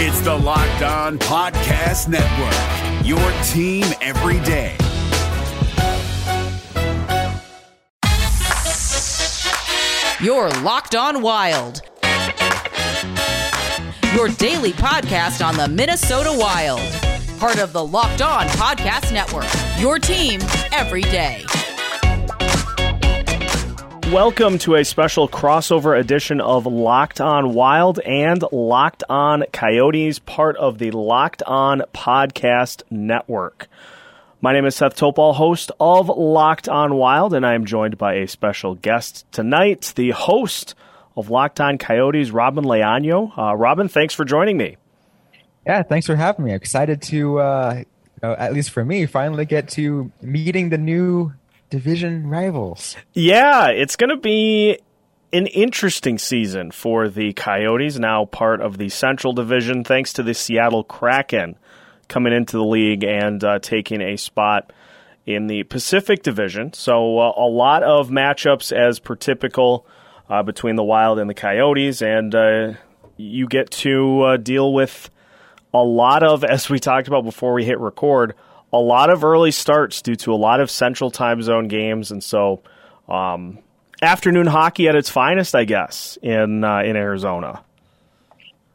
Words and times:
It's 0.00 0.20
the 0.20 0.32
Locked 0.32 0.82
On 0.82 1.18
Podcast 1.18 2.06
Network, 2.06 3.04
your 3.04 3.18
team 3.42 3.84
every 4.00 4.38
day. 4.44 4.76
You're 10.24 10.50
Locked 10.62 10.94
On 10.94 11.20
Wild. 11.20 11.82
Your 14.14 14.28
daily 14.28 14.70
podcast 14.70 15.44
on 15.44 15.56
the 15.56 15.66
Minnesota 15.66 16.30
Wild. 16.32 16.80
Part 17.40 17.58
of 17.58 17.72
the 17.72 17.84
Locked 17.84 18.22
On 18.22 18.46
Podcast 18.50 19.12
Network. 19.12 19.48
Your 19.80 19.98
team 19.98 20.40
every 20.70 21.02
day. 21.02 21.44
Welcome 24.12 24.56
to 24.60 24.76
a 24.76 24.86
special 24.86 25.28
crossover 25.28 25.98
edition 25.98 26.40
of 26.40 26.64
Locked 26.64 27.20
On 27.20 27.52
Wild 27.52 28.00
and 28.00 28.42
Locked 28.50 29.04
On 29.10 29.44
Coyotes, 29.52 30.18
part 30.18 30.56
of 30.56 30.78
the 30.78 30.92
Locked 30.92 31.42
On 31.42 31.82
Podcast 31.92 32.84
Network. 32.90 33.68
My 34.40 34.54
name 34.54 34.64
is 34.64 34.76
Seth 34.76 34.96
Topal, 34.96 35.34
host 35.34 35.72
of 35.78 36.08
Locked 36.08 36.70
On 36.70 36.94
Wild, 36.94 37.34
and 37.34 37.44
I 37.44 37.52
am 37.52 37.66
joined 37.66 37.98
by 37.98 38.14
a 38.14 38.26
special 38.26 38.76
guest 38.76 39.30
tonight, 39.30 39.92
the 39.94 40.10
host 40.12 40.74
of 41.14 41.28
Locked 41.28 41.60
On 41.60 41.76
Coyotes, 41.76 42.30
Robyn 42.30 42.64
Leano. 42.64 43.30
Uh, 43.36 43.54
Robyn, 43.56 43.88
thanks 43.88 44.14
for 44.14 44.24
joining 44.24 44.56
me. 44.56 44.78
Yeah, 45.66 45.82
thanks 45.82 46.06
for 46.06 46.16
having 46.16 46.46
me. 46.46 46.52
I'm 46.52 46.56
excited 46.56 47.02
to, 47.02 47.40
uh, 47.40 47.84
at 48.22 48.54
least 48.54 48.70
for 48.70 48.82
me, 48.82 49.04
finally 49.04 49.44
get 49.44 49.68
to 49.70 50.10
meeting 50.22 50.70
the 50.70 50.78
new 50.78 51.34
division 51.70 52.28
rivals. 52.28 52.96
Yeah, 53.12 53.68
it's 53.68 53.96
going 53.96 54.10
to 54.10 54.16
be 54.16 54.78
an 55.32 55.46
interesting 55.48 56.18
season 56.18 56.70
for 56.70 57.08
the 57.08 57.32
Coyotes, 57.34 57.98
now 57.98 58.24
part 58.24 58.60
of 58.60 58.78
the 58.78 58.88
Central 58.88 59.32
Division, 59.32 59.84
thanks 59.84 60.12
to 60.14 60.22
the 60.22 60.34
Seattle 60.34 60.84
Kraken 60.84 61.56
coming 62.08 62.32
into 62.32 62.56
the 62.56 62.64
league 62.64 63.04
and 63.04 63.44
uh, 63.44 63.58
taking 63.58 64.00
a 64.00 64.16
spot 64.16 64.72
in 65.26 65.46
the 65.46 65.62
Pacific 65.64 66.22
Division. 66.22 66.72
So 66.72 67.18
uh, 67.18 67.32
a 67.36 67.46
lot 67.46 67.82
of 67.82 68.08
matchups 68.08 68.72
as 68.72 68.98
per 68.98 69.14
typical 69.14 69.86
uh, 70.30 70.42
between 70.42 70.76
the 70.76 70.84
Wild 70.84 71.18
and 71.18 71.28
the 71.28 71.34
Coyotes, 71.34 72.00
and 72.00 72.34
uh, 72.34 72.72
you 73.16 73.46
get 73.46 73.70
to 73.70 74.22
uh, 74.22 74.36
deal 74.38 74.72
with 74.72 75.10
a 75.74 75.82
lot 75.82 76.22
of, 76.22 76.44
as 76.44 76.70
we 76.70 76.78
talked 76.78 77.08
about 77.08 77.24
before 77.24 77.52
we 77.52 77.64
hit 77.64 77.78
record, 77.78 78.34
a 78.72 78.78
lot 78.78 79.10
of 79.10 79.24
early 79.24 79.50
starts 79.50 80.02
due 80.02 80.16
to 80.16 80.32
a 80.32 80.36
lot 80.36 80.60
of 80.60 80.70
Central 80.70 81.10
Time 81.10 81.42
Zone 81.42 81.68
games, 81.68 82.10
and 82.10 82.22
so. 82.22 82.62
Um, 83.08 83.60
afternoon 84.02 84.46
hockey 84.46 84.88
at 84.88 84.94
its 84.94 85.10
finest, 85.10 85.54
I 85.54 85.64
guess, 85.64 86.18
in 86.22 86.64
uh, 86.64 86.80
in 86.80 86.96
Arizona. 86.96 87.62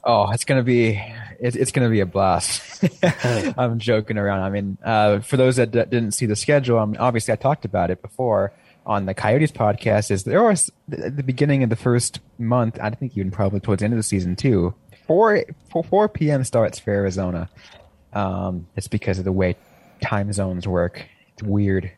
Oh, 0.04 0.30
it's 0.32 0.46
gonna 0.46 0.64
be 0.64 1.02
it's, 1.40 1.56
it's 1.56 1.72
gonna 1.72 1.90
be 1.90 2.02
a 2.02 2.06
blast. 2.06 2.84
I'm 3.58 3.80
joking 3.80 4.18
around. 4.18 4.42
I 4.42 4.50
mean, 4.50 4.78
uh, 4.84 5.20
for 5.20 5.38
those 5.38 5.56
that 5.58 5.72
d- 5.72 5.86
didn't 5.90 6.12
see 6.12 6.26
the 6.26 6.36
schedule, 6.36 6.80
I 6.80 6.86
mean, 6.86 6.98
obviously 6.98 7.32
I 7.32 7.36
talked 7.36 7.66
about 7.66 7.92
it 7.92 8.02
before 8.02 8.52
on 8.86 9.06
the 9.06 9.14
Coyotes 9.14 9.52
podcast. 9.52 10.12
Is 10.12 10.24
there 10.24 10.44
was 10.44 10.72
at 10.92 11.16
the 11.16 11.24
beginning 11.24 11.64
of 11.64 11.70
the 11.70 11.76
first 11.76 12.20
month? 12.38 12.78
I 12.82 12.90
think 12.90 13.18
even 13.18 13.32
probably 13.32 13.60
towards 13.60 13.80
the 13.80 13.86
end 13.86 13.94
of 13.94 14.00
the 14.00 14.04
season 14.04 14.36
too. 14.36 14.74
Four 15.08 15.44
four, 15.70 15.84
4 15.84 16.10
p.m. 16.10 16.44
starts 16.44 16.80
for 16.80 16.92
Arizona. 16.92 17.50
Um, 18.14 18.68
it's 18.76 18.88
because 18.88 19.20
of 19.20 19.26
the 19.26 19.32
way 19.32 19.56
time 20.04 20.32
zones 20.34 20.68
work. 20.68 21.06
It's 21.34 21.44
weird. 21.44 21.92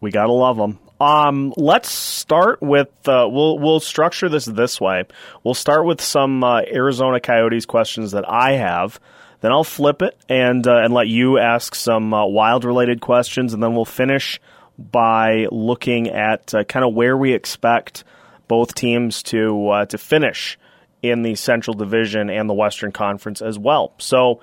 We 0.00 0.10
gotta 0.10 0.32
love 0.32 0.56
them. 0.56 0.78
Um, 1.00 1.54
let's 1.56 1.90
start 1.90 2.60
with 2.60 2.88
uh, 3.08 3.26
we'll 3.30 3.58
we'll 3.58 3.80
structure 3.80 4.28
this 4.28 4.44
this 4.44 4.80
way. 4.80 5.04
We'll 5.42 5.54
start 5.54 5.86
with 5.86 6.00
some 6.00 6.44
uh, 6.44 6.62
Arizona 6.62 7.20
Coyotes 7.20 7.64
questions 7.64 8.12
that 8.12 8.28
I 8.28 8.52
have. 8.52 9.00
Then 9.40 9.52
I'll 9.52 9.64
flip 9.64 10.02
it 10.02 10.16
and 10.28 10.66
uh, 10.66 10.78
and 10.78 10.92
let 10.92 11.06
you 11.06 11.38
ask 11.38 11.74
some 11.74 12.12
uh, 12.12 12.26
wild 12.26 12.64
related 12.64 13.00
questions, 13.00 13.54
and 13.54 13.62
then 13.62 13.74
we'll 13.74 13.84
finish 13.84 14.40
by 14.78 15.46
looking 15.50 16.08
at 16.08 16.54
uh, 16.54 16.64
kind 16.64 16.84
of 16.84 16.94
where 16.94 17.16
we 17.16 17.32
expect 17.32 18.04
both 18.48 18.74
teams 18.74 19.22
to 19.24 19.68
uh, 19.68 19.86
to 19.86 19.98
finish 19.98 20.58
in 21.02 21.22
the 21.22 21.34
Central 21.34 21.74
Division 21.74 22.30
and 22.30 22.48
the 22.48 22.54
Western 22.54 22.92
Conference 22.92 23.42
as 23.42 23.58
well. 23.58 23.92
So 23.98 24.40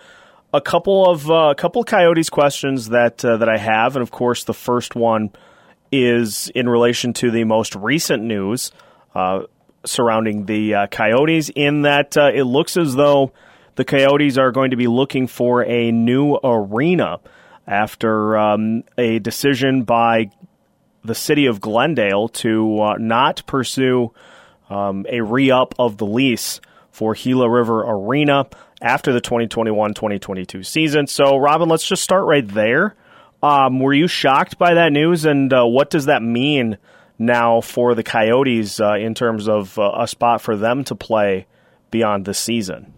a 0.53 0.61
couple 0.61 1.09
of 1.09 1.29
a 1.29 1.55
couple 1.55 1.81
of 1.81 1.87
Coyotes 1.87 2.29
questions 2.29 2.89
that 2.89 3.19
that 3.19 3.49
I 3.49 3.57
have, 3.57 3.95
and 3.95 4.03
of 4.03 4.11
course 4.11 4.43
the 4.43 4.53
first 4.53 4.95
one 4.95 5.31
is 5.91 6.49
in 6.55 6.69
relation 6.69 7.13
to 7.13 7.31
the 7.31 7.43
most 7.43 7.75
recent 7.75 8.23
news 8.23 8.71
uh, 9.13 9.41
surrounding 9.85 10.45
the 10.45 10.75
uh, 10.75 10.87
Coyotes, 10.87 11.49
in 11.49 11.83
that 11.83 12.15
uh, 12.17 12.31
it 12.33 12.43
looks 12.43 12.77
as 12.77 12.95
though 12.95 13.33
the 13.75 13.85
Coyotes 13.85 14.37
are 14.37 14.51
going 14.51 14.71
to 14.71 14.77
be 14.77 14.87
looking 14.87 15.27
for 15.27 15.63
a 15.65 15.91
new 15.91 16.37
arena 16.43 17.19
after 17.67 18.37
um, 18.37 18.83
a 18.97 19.19
decision 19.19 19.83
by 19.83 20.29
the 21.03 21.15
city 21.15 21.45
of 21.45 21.61
Glendale 21.61 22.27
to 22.29 22.81
uh, 22.81 22.95
not 22.99 23.43
pursue 23.45 24.13
um, 24.69 25.05
a 25.09 25.21
re 25.21 25.51
up 25.51 25.73
of 25.79 25.97
the 25.97 26.05
lease 26.05 26.61
for 26.91 27.15
Gila 27.15 27.49
River 27.49 27.83
Arena 27.83 28.47
after 28.81 29.13
the 29.13 29.21
2021 29.21 29.93
2022 29.93 30.63
season. 30.63 31.07
So, 31.07 31.37
Robyn, 31.37 31.69
let's 31.69 31.87
just 31.87 32.03
start 32.03 32.25
right 32.25 32.47
there. 32.47 32.95
Um, 33.43 33.79
were 33.79 33.93
you 33.93 34.07
shocked 34.07 34.57
by 34.57 34.75
that 34.75 34.91
news, 34.91 35.25
and 35.25 35.51
uh, 35.51 35.65
what 35.65 35.89
does 35.89 36.05
that 36.05 36.21
mean 36.21 36.77
now 37.17 37.61
for 37.61 37.95
the 37.95 38.03
Coyotes 38.03 38.79
uh, 38.79 38.93
in 38.93 39.13
terms 39.13 39.47
of 39.47 39.77
uh, 39.77 39.91
a 39.99 40.07
spot 40.07 40.41
for 40.41 40.55
them 40.55 40.83
to 40.85 40.95
play 40.95 41.47
beyond 41.89 42.25
the 42.25 42.33
season? 42.33 42.93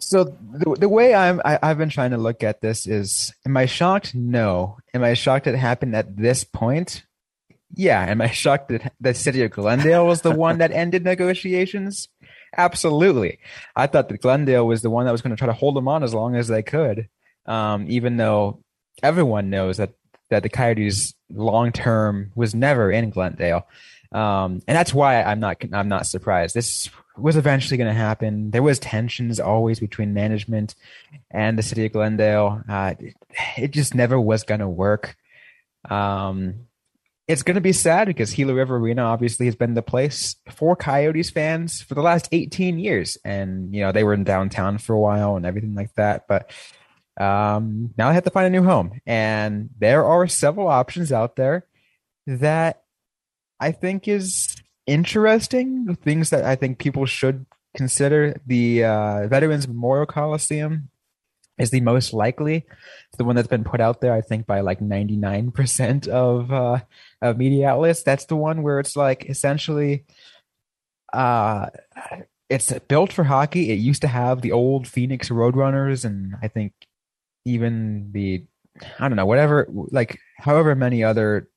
So 0.00 0.24
the, 0.24 0.76
the 0.78 0.88
way 0.88 1.14
I'm, 1.14 1.40
I, 1.44 1.58
i 1.62 1.68
have 1.68 1.78
been 1.78 1.90
trying 1.90 2.12
to 2.12 2.16
look 2.16 2.42
at 2.42 2.60
this 2.60 2.86
is, 2.86 3.34
am 3.44 3.56
I 3.56 3.66
shocked? 3.66 4.14
No. 4.14 4.78
Am 4.94 5.04
I 5.04 5.14
shocked 5.14 5.46
it 5.46 5.54
happened 5.54 5.94
at 5.94 6.16
this 6.16 6.44
point? 6.44 7.04
Yeah. 7.74 8.02
Am 8.02 8.20
I 8.20 8.30
shocked 8.30 8.68
that 8.68 8.92
the 9.00 9.14
city 9.14 9.42
of 9.42 9.50
Glendale 9.50 10.06
was 10.06 10.22
the 10.22 10.30
one 10.30 10.58
that 10.58 10.72
ended 10.72 11.04
negotiations? 11.04 12.08
Absolutely. 12.56 13.38
I 13.74 13.86
thought 13.86 14.08
that 14.08 14.20
Glendale 14.20 14.66
was 14.66 14.82
the 14.82 14.90
one 14.90 15.06
that 15.06 15.12
was 15.12 15.22
going 15.22 15.34
to 15.34 15.38
try 15.38 15.46
to 15.46 15.52
hold 15.52 15.76
them 15.76 15.88
on 15.88 16.02
as 16.02 16.12
long 16.12 16.36
as 16.36 16.48
they 16.48 16.62
could. 16.62 17.08
Um, 17.46 17.86
even 17.88 18.16
though 18.18 18.62
everyone 19.02 19.50
knows 19.50 19.78
that 19.78 19.94
that 20.30 20.42
the 20.42 20.48
Coyotes 20.48 21.14
long 21.30 21.72
term 21.72 22.32
was 22.34 22.54
never 22.54 22.90
in 22.90 23.10
Glendale, 23.10 23.66
um, 24.12 24.62
and 24.66 24.76
that's 24.76 24.94
why 24.94 25.22
I'm 25.22 25.40
not 25.40 25.56
I'm 25.72 25.88
not 25.88 26.06
surprised. 26.06 26.54
This 26.54 26.88
was 27.16 27.36
eventually 27.36 27.76
going 27.76 27.88
to 27.88 27.94
happen. 27.94 28.50
There 28.50 28.62
was 28.62 28.78
tensions 28.78 29.40
always 29.40 29.80
between 29.80 30.14
management 30.14 30.74
and 31.30 31.58
the 31.58 31.62
city 31.62 31.86
of 31.86 31.92
Glendale. 31.92 32.62
Uh, 32.68 32.94
it, 33.56 33.70
just 33.70 33.94
never 33.94 34.18
was 34.18 34.44
going 34.44 34.60
to 34.60 34.68
work. 34.68 35.16
Um, 35.88 36.66
it's 37.32 37.42
going 37.42 37.54
to 37.54 37.62
be 37.62 37.72
sad 37.72 38.06
because 38.08 38.34
Gila 38.34 38.54
River 38.54 38.76
Arena 38.76 39.04
obviously 39.04 39.46
has 39.46 39.56
been 39.56 39.72
the 39.72 39.82
place 39.82 40.36
for 40.50 40.76
Coyotes 40.76 41.30
fans 41.30 41.80
for 41.80 41.94
the 41.94 42.02
last 42.02 42.28
18 42.30 42.78
years, 42.78 43.16
and 43.24 43.74
you 43.74 43.80
know 43.80 43.90
they 43.90 44.04
were 44.04 44.12
in 44.12 44.22
downtown 44.22 44.76
for 44.76 44.92
a 44.92 45.00
while 45.00 45.36
and 45.36 45.46
everything 45.46 45.74
like 45.74 45.94
that, 45.94 46.28
but 46.28 46.50
um, 47.18 47.94
now 47.96 48.08
they 48.08 48.14
have 48.14 48.24
to 48.24 48.30
find 48.30 48.46
a 48.46 48.50
new 48.50 48.62
home. 48.62 49.00
And 49.06 49.70
there 49.78 50.04
are 50.04 50.28
several 50.28 50.68
options 50.68 51.10
out 51.10 51.36
there 51.36 51.66
that 52.26 52.82
I 53.58 53.72
think 53.72 54.08
is 54.08 54.56
interesting. 54.86 55.96
Things 55.96 56.30
that 56.30 56.44
I 56.44 56.56
think 56.56 56.78
people 56.78 57.06
should 57.06 57.46
consider. 57.74 58.40
The 58.46 58.84
uh, 58.84 59.28
Veterans 59.28 59.66
Memorial 59.66 60.06
Coliseum 60.06 60.90
is 61.58 61.70
the 61.70 61.80
most 61.80 62.12
likely. 62.12 62.56
It's 63.08 63.18
the 63.18 63.24
one 63.24 63.36
that's 63.36 63.48
been 63.48 63.64
put 63.64 63.80
out 63.80 64.00
there, 64.00 64.12
I 64.12 64.20
think, 64.20 64.46
by 64.46 64.60
like 64.60 64.80
99% 64.80 66.08
of, 66.08 66.52
uh, 66.52 66.80
of 67.20 67.36
media 67.38 67.68
outlets. 67.68 68.02
That's 68.02 68.24
the 68.26 68.36
one 68.36 68.62
where 68.62 68.80
it's 68.80 68.96
like 68.96 69.26
essentially 69.28 70.04
uh, 71.12 71.66
it's 72.48 72.72
built 72.88 73.12
for 73.12 73.24
hockey. 73.24 73.70
It 73.70 73.78
used 73.78 74.02
to 74.02 74.08
have 74.08 74.40
the 74.40 74.52
old 74.52 74.86
Phoenix 74.86 75.28
Roadrunners 75.28 76.04
and 76.04 76.34
I 76.42 76.48
think 76.48 76.72
even 77.44 78.12
the 78.12 78.44
I 78.98 79.08
don't 79.08 79.16
know 79.16 79.26
whatever 79.26 79.66
like 79.70 80.18
however 80.38 80.74
many 80.74 81.04
other 81.04 81.48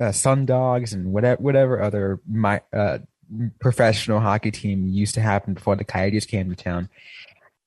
uh, 0.00 0.12
Sun 0.12 0.46
Dogs 0.46 0.92
and 0.92 1.12
whatever 1.12 1.42
whatever 1.42 1.82
other 1.82 2.20
my 2.26 2.62
uh, 2.72 2.98
professional 3.60 4.20
hockey 4.20 4.50
team 4.50 4.88
used 4.88 5.14
to 5.14 5.20
happen 5.20 5.54
before 5.54 5.76
the 5.76 5.84
Coyotes 5.84 6.26
came 6.26 6.50
to 6.50 6.56
town. 6.56 6.88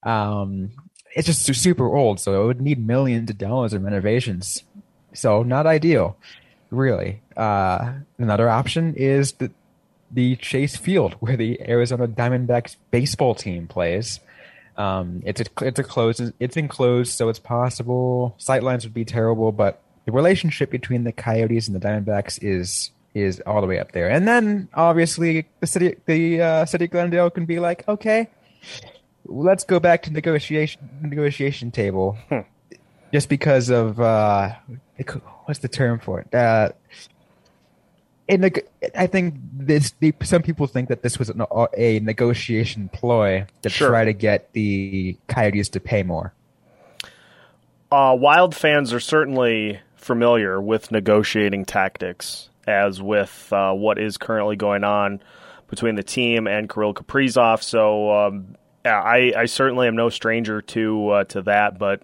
Um, 0.04 0.72
it's 1.18 1.46
just 1.46 1.62
super 1.62 1.96
old, 1.96 2.20
so 2.20 2.44
it 2.44 2.46
would 2.46 2.62
need 2.62 2.86
millions 2.86 3.30
of 3.32 3.40
dollars 3.40 3.74
in 3.74 3.84
renovations. 3.84 4.64
So 5.14 5.42
not 5.42 5.66
ideal, 5.66 6.16
really. 6.70 7.22
Uh, 7.36 7.94
another 8.20 8.50
option 8.50 8.94
is 8.94 9.32
the 9.34 9.52
the 10.12 10.36
Chase 10.38 10.78
Field, 10.78 11.14
where 11.20 11.36
the 11.36 11.60
Arizona 11.68 12.08
Diamondbacks 12.08 12.76
baseball 12.92 13.34
team 13.34 13.68
plays. 13.68 14.20
Um, 14.78 15.24
it's 15.26 15.42
a, 15.42 15.46
it's 15.62 15.80
a 15.80 15.84
closed 15.84 16.22
it's 16.40 16.56
enclosed, 16.56 17.14
so 17.14 17.30
it's 17.30 17.40
possible. 17.40 18.36
Sightlines 18.40 18.84
would 18.84 18.94
be 18.94 19.06
terrible, 19.06 19.52
but 19.52 19.82
the 20.06 20.12
relationship 20.12 20.70
between 20.70 21.04
the 21.04 21.12
Coyotes 21.12 21.68
and 21.68 21.76
the 21.76 21.86
Diamondbacks 21.86 22.38
is 22.44 22.92
is 23.16 23.42
all 23.48 23.62
the 23.62 23.68
way 23.68 23.80
up 23.80 23.92
there. 23.92 24.08
And 24.08 24.28
then 24.28 24.70
obviously 24.76 25.48
the 25.62 25.68
city 25.68 25.96
the 26.06 26.42
uh, 26.42 26.66
city 26.66 26.86
of 26.86 26.92
Glendale 26.92 27.32
can 27.32 27.46
be 27.46 27.58
like, 27.60 27.88
okay, 27.88 28.30
let's 29.28 29.64
go 29.64 29.80
back 29.80 30.04
to 30.04 30.12
negotiation 30.12 30.90
negotiation 31.02 31.72
table, 31.72 32.18
Hmm. 32.30 32.40
just 33.14 33.30
because 33.30 33.70
of 33.70 34.00
uh, 34.00 34.54
what's 35.46 35.60
the 35.60 35.68
term 35.68 36.00
for 36.00 36.22
it? 36.22 36.34
Uh, 36.34 36.70
in 38.28 38.42
neg- 38.42 38.68
I 38.96 39.08
think 39.08 39.36
this. 39.54 39.94
The, 40.00 40.14
some 40.24 40.42
people 40.42 40.68
think 40.68 40.90
that 40.90 41.02
this 41.02 41.18
was 41.18 41.30
an, 41.30 41.44
a 41.78 42.00
negotiation 42.02 42.90
ploy 42.90 43.46
to 43.62 43.70
Sure. 43.70 43.90
try 43.90 44.06
to 44.06 44.14
get 44.14 44.52
the 44.54 45.18
Coyotes 45.28 45.70
to 45.70 45.80
pay 45.80 46.04
more. 46.04 46.34
Uh, 47.92 48.16
Wild 48.20 48.54
fans 48.54 48.92
are 48.92 49.00
certainly 49.00 49.80
familiar 49.96 50.60
with 50.62 50.92
negotiating 50.92 51.64
tactics, 51.64 52.50
as 52.68 53.02
with 53.02 53.48
uh, 53.54 53.72
what 53.74 53.98
is 53.98 54.18
currently 54.18 54.58
going 54.58 54.84
on 54.84 55.22
between 55.70 55.96
the 55.96 56.04
team 56.04 56.48
and 56.48 56.70
Kirill 56.70 56.94
Kaprizov. 56.94 57.64
So 57.64 58.12
um, 58.12 58.56
yeah, 58.88 59.02
I, 59.02 59.34
I 59.36 59.46
certainly 59.46 59.88
am 59.88 59.96
no 59.96 60.10
stranger 60.10 60.62
to 60.62 61.10
uh, 61.10 61.24
to 61.26 61.42
that, 61.44 61.78
but 61.78 62.04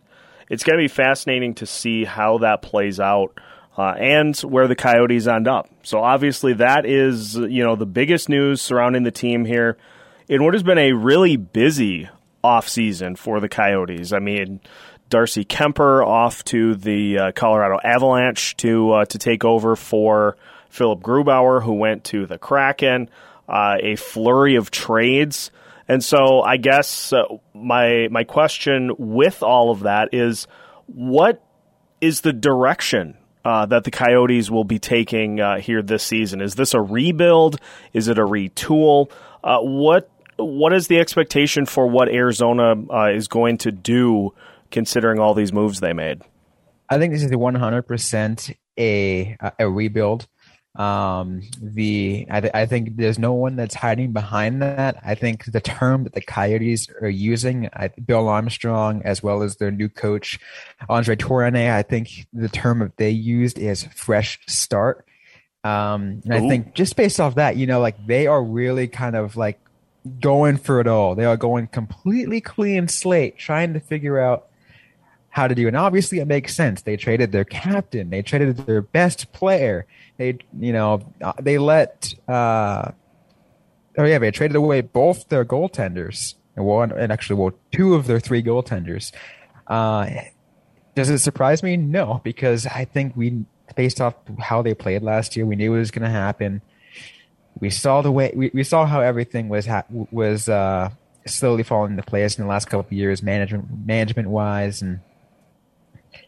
it's 0.50 0.63
going 0.63 0.77
to 0.77 0.83
be 0.83 0.89
fascinating 0.89 1.56
to 1.56 1.65
see 1.65 2.03
how 2.03 2.39
that 2.39 2.62
plays 2.62 3.00
out. 3.00 3.39
Uh, 3.75 3.95
and 3.97 4.38
where 4.41 4.68
the 4.68 4.75
Coyotes 4.75 5.25
end 5.25 5.47
up. 5.47 5.68
So 5.81 5.97
obviously 6.00 6.53
that 6.53 6.85
is 6.85 7.35
you 7.35 7.63
know 7.63 7.75
the 7.75 7.88
biggest 7.88 8.30
news 8.30 8.62
surrounding 8.62 9.01
the 9.01 9.09
team 9.09 9.45
here 9.45 9.77
in 10.27 10.44
what 10.44 10.53
has 10.53 10.62
been 10.62 10.77
a 10.77 10.94
really 10.94 11.38
busy 11.38 12.07
offseason 12.44 13.18
for 13.18 13.39
the 13.39 13.50
Coyotes. 13.50 14.13
I 14.13 14.19
mean, 14.19 14.59
Darcy 15.09 15.44
Kuemper 15.44 16.06
off 16.06 16.44
to 16.45 16.75
the 16.75 17.18
uh, 17.18 17.31
Colorado 17.31 17.80
Avalanche 17.83 18.56
to 18.57 18.91
uh, 18.91 19.06
to 19.06 19.18
take 19.18 19.44
over 19.44 19.75
for 19.75 20.38
Philipp 20.69 21.00
Grubauer, 21.00 21.63
who 21.63 21.74
went 21.74 22.03
to 22.06 22.27
the 22.27 22.38
Kraken. 22.38 23.09
Uh, 23.47 23.77
a 23.80 23.95
flurry 23.95 24.56
of 24.56 24.71
trades, 24.71 25.51
and 25.88 26.03
so 26.03 26.41
I 26.41 26.57
guess 26.57 27.13
uh, 27.13 27.24
my 27.53 28.07
my 28.09 28.24
question 28.24 28.91
with 28.97 29.44
all 29.44 29.71
of 29.71 29.81
that 29.81 30.13
is, 30.13 30.47
what 30.88 31.44
is 32.01 32.21
the 32.21 32.33
direction 32.33 33.18
uh, 33.45 33.65
that 33.65 33.83
the 33.83 33.91
Coyotes 33.91 34.50
will 34.50 34.63
be 34.63 34.80
taking 34.80 35.39
uh, 35.39 35.59
here 35.59 35.81
this 35.81 36.03
season? 36.03 36.41
Is 36.41 36.56
this 36.56 36.74
a 36.74 36.81
rebuild? 36.81 37.59
Is 37.94 38.07
it 38.07 38.18
a 38.18 38.25
retool? 38.25 39.12
Uh, 39.44 39.59
what 39.59 40.09
what 40.38 40.74
is 40.74 40.88
the 40.88 41.00
expectation 41.00 41.65
for 41.65 41.88
what 41.88 42.09
Arizona 42.09 42.75
uh, 42.89 43.12
is 43.12 43.27
going 43.27 43.57
to 43.59 43.71
do, 43.71 44.33
considering 44.71 45.19
all 45.19 45.33
these 45.33 45.53
moves 45.53 45.80
they 45.80 45.94
made? 45.94 46.21
I 46.89 46.97
think 46.97 47.13
this 47.13 47.24
is 47.24 47.31
hundred 47.31 47.83
percent 47.83 48.51
a 48.80 49.38
a 49.59 49.69
rebuild. 49.69 50.27
Um, 50.75 51.42
the 51.62 52.25
I, 52.31 52.42
th- 52.42 52.54
I 52.56 52.66
think 52.66 52.98
there's 52.98 53.20
no 53.20 53.34
one 53.34 53.56
that's 53.56 53.75
hiding 53.75 54.12
behind 54.12 54.62
that. 54.64 54.98
I 55.06 55.14
think 55.14 55.46
the 55.46 55.62
term 55.62 56.04
that 56.06 56.14
the 56.14 56.22
Coyotes 56.22 56.90
are 57.02 57.10
using, 57.10 57.70
I, 57.74 57.90
Bill 57.90 58.28
Armstrong, 58.28 59.04
as 59.06 59.22
well 59.22 59.44
as 59.44 59.58
their 59.58 59.70
new 59.70 59.88
coach 59.88 60.40
Andre 60.90 61.16
Tourigny, 61.16 61.72
I 61.72 61.84
think 61.84 62.25
the 62.34 62.50
term 62.50 62.80
that 62.80 62.98
they 62.98 63.12
used 63.12 63.60
is 63.60 63.84
fresh 63.96 64.40
start. 64.48 65.06
Um, 65.64 66.22
and 66.25 66.34
I 66.34 66.40
think 66.40 66.74
just 66.74 66.96
based 66.96 67.19
off 67.19 67.36
that, 67.36 67.56
you 67.56 67.68
know, 67.68 67.80
like 67.80 68.08
they 68.08 68.28
are 68.28 68.44
really 68.44 68.88
kind 68.88 69.16
of 69.16 69.38
like 69.38 69.60
going 70.19 70.58
for 70.58 70.80
it 70.80 70.88
all. 70.88 71.16
They 71.16 71.26
are 71.26 71.38
going 71.38 71.68
completely 71.68 72.42
clean 72.42 72.88
slate, 72.88 73.38
trying 73.38 73.74
to 73.74 73.80
figure 73.80 74.19
out 74.19 74.48
how 75.33 75.47
to 75.47 75.56
do. 75.56 75.68
And 75.68 75.75
obviously, 75.75 76.19
it 76.19 76.27
makes 76.27 76.56
sense. 76.56 76.83
They 76.83 76.95
traded 76.95 77.31
their 77.31 77.44
captain. 77.44 78.12
They 78.12 78.21
traded 78.21 78.56
their 78.56 78.83
best 78.83 79.33
player. 79.33 79.88
They, 80.18 80.38
you 80.59 80.71
know, 80.71 81.12
uh, 81.24 81.33
they 81.41 81.57
let. 81.57 82.13
Uh, 82.27 82.91
oh 83.97 84.03
yeah, 84.03 84.19
they 84.19 84.30
traded 84.30 84.56
away 84.56 84.81
both 84.81 85.30
their 85.30 85.44
goaltenders. 85.44 86.35
And 86.56 86.65
one, 86.65 86.91
and 86.91 87.12
actually, 87.12 87.38
well, 87.38 87.53
two 87.71 87.95
of 87.95 88.06
their 88.06 88.19
three 88.19 88.44
goaltenders. 88.44 89.12
Uh, 89.65 90.07
does 90.94 91.09
it 91.09 91.18
surprise 91.18 91.63
me? 91.63 91.77
No, 91.77 92.21
because 92.24 92.68
I 92.68 92.85
think 92.85 93.18
we, 93.18 93.44
based 93.75 94.00
off 94.00 94.13
how 94.38 94.62
they 94.62 94.75
played 94.75 95.01
last 95.01 95.35
year, 95.35 95.47
we 95.47 95.56
knew 95.56 95.74
it 95.74 95.80
was 95.80 95.89
going 95.89 96.03
to 96.03 96.12
happen. 96.12 96.62
We 97.59 97.71
saw 97.71 98.03
the 98.03 98.12
way 98.12 98.31
we, 98.35 98.51
we 98.53 98.63
saw 98.63 98.85
how 98.85 99.01
everything 99.01 99.50
was 99.50 99.65
ha- 99.65 99.85
was 99.89 100.47
uh, 100.47 100.91
slowly 101.25 101.63
falling 101.63 101.94
into 101.94 102.03
place 102.03 102.38
in 102.38 102.44
the 102.44 102.50
last 102.50 102.65
couple 102.65 102.85
of 102.85 102.94
years, 102.94 103.24
management 103.24 103.88
management 103.88 104.30
wise, 104.30 104.83
and 104.83 105.00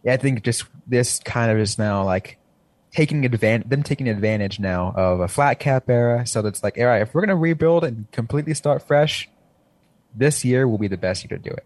yeah, 0.04 0.14
I 0.14 0.18
think 0.18 0.44
just 0.44 0.66
this 0.88 1.20
kind 1.20 1.52
of 1.52 1.58
is 1.58 1.78
now 1.78 2.04
like 2.04 2.38
taking 2.92 3.26
advantage 3.26 3.70
them 3.70 3.84
taking 3.84 4.08
advantage 4.08 4.60
now 4.60 4.94
of 4.96 5.20
a 5.20 5.28
flat 5.28 5.60
cap 5.60 5.90
era. 5.90 6.26
So 6.26 6.42
that's 6.42 6.64
like, 6.64 6.78
all 6.78 6.86
right, 6.86 7.02
if 7.02 7.14
we're 7.14 7.22
gonna 7.22 7.36
rebuild 7.36 7.84
and 7.84 8.10
completely 8.12 8.54
start 8.54 8.82
fresh, 8.88 9.30
this 10.16 10.46
year 10.46 10.68
will 10.68 10.78
be 10.78 10.88
the 10.88 10.98
best 10.98 11.24
year 11.24 11.38
to 11.38 11.44
do 11.44 11.54
it. 11.54 11.66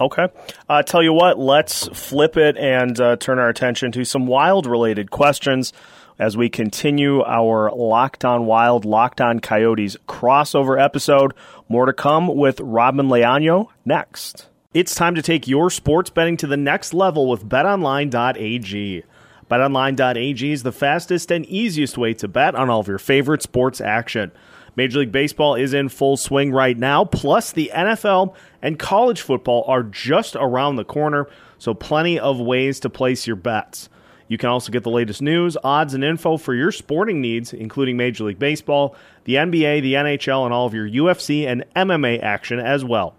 Okay. 0.00 0.28
Uh, 0.68 0.82
tell 0.82 1.02
you 1.02 1.12
what, 1.12 1.38
let's 1.38 1.86
flip 1.88 2.36
it 2.36 2.56
and 2.56 2.98
uh, 3.00 3.16
turn 3.16 3.38
our 3.38 3.48
attention 3.48 3.92
to 3.92 4.04
some 4.04 4.26
wild 4.26 4.66
related 4.66 5.10
questions 5.10 5.72
as 6.18 6.36
we 6.36 6.48
continue 6.48 7.22
our 7.22 7.70
Locked 7.72 8.24
On 8.24 8.46
Wild, 8.46 8.84
Locked 8.84 9.20
On 9.20 9.40
Coyotes 9.40 9.96
crossover 10.08 10.82
episode. 10.82 11.32
More 11.68 11.86
to 11.86 11.92
come 11.92 12.28
with 12.34 12.60
Robyn 12.60 13.08
Leano 13.08 13.68
next. 13.84 14.48
It's 14.74 14.96
time 14.96 15.14
to 15.14 15.22
take 15.22 15.46
your 15.46 15.70
sports 15.70 16.10
betting 16.10 16.36
to 16.38 16.48
the 16.48 16.56
next 16.56 16.92
level 16.92 17.28
with 17.28 17.48
betonline.ag. 17.48 19.04
BetOnline.ag 19.48 20.50
is 20.50 20.62
the 20.64 20.72
fastest 20.72 21.30
and 21.30 21.46
easiest 21.46 21.96
way 21.96 22.12
to 22.14 22.26
bet 22.26 22.56
on 22.56 22.68
all 22.68 22.80
of 22.80 22.88
your 22.88 22.98
favorite 22.98 23.40
sports 23.40 23.80
action. 23.80 24.32
Major 24.74 24.98
League 24.98 25.12
Baseball 25.12 25.54
is 25.54 25.74
in 25.74 25.90
full 25.90 26.16
swing 26.16 26.50
right 26.50 26.76
now, 26.76 27.04
plus 27.04 27.52
the 27.52 27.70
NFL 27.72 28.34
and 28.60 28.76
college 28.76 29.20
football 29.20 29.62
are 29.68 29.84
just 29.84 30.34
around 30.34 30.74
the 30.74 30.84
corner, 30.84 31.28
so 31.56 31.72
plenty 31.72 32.18
of 32.18 32.40
ways 32.40 32.80
to 32.80 32.90
place 32.90 33.28
your 33.28 33.36
bets. 33.36 33.88
You 34.26 34.38
can 34.38 34.48
also 34.48 34.72
get 34.72 34.82
the 34.82 34.90
latest 34.90 35.22
news, 35.22 35.56
odds, 35.62 35.94
and 35.94 36.02
info 36.02 36.36
for 36.36 36.52
your 36.52 36.72
sporting 36.72 37.20
needs, 37.20 37.52
including 37.52 37.96
Major 37.96 38.24
League 38.24 38.40
Baseball, 38.40 38.96
the 39.22 39.36
NBA, 39.36 39.82
the 39.82 39.94
NHL, 39.94 40.44
and 40.44 40.52
all 40.52 40.66
of 40.66 40.74
your 40.74 40.88
UFC 40.88 41.46
and 41.46 41.64
MMA 41.76 42.20
action 42.24 42.58
as 42.58 42.84
well. 42.84 43.14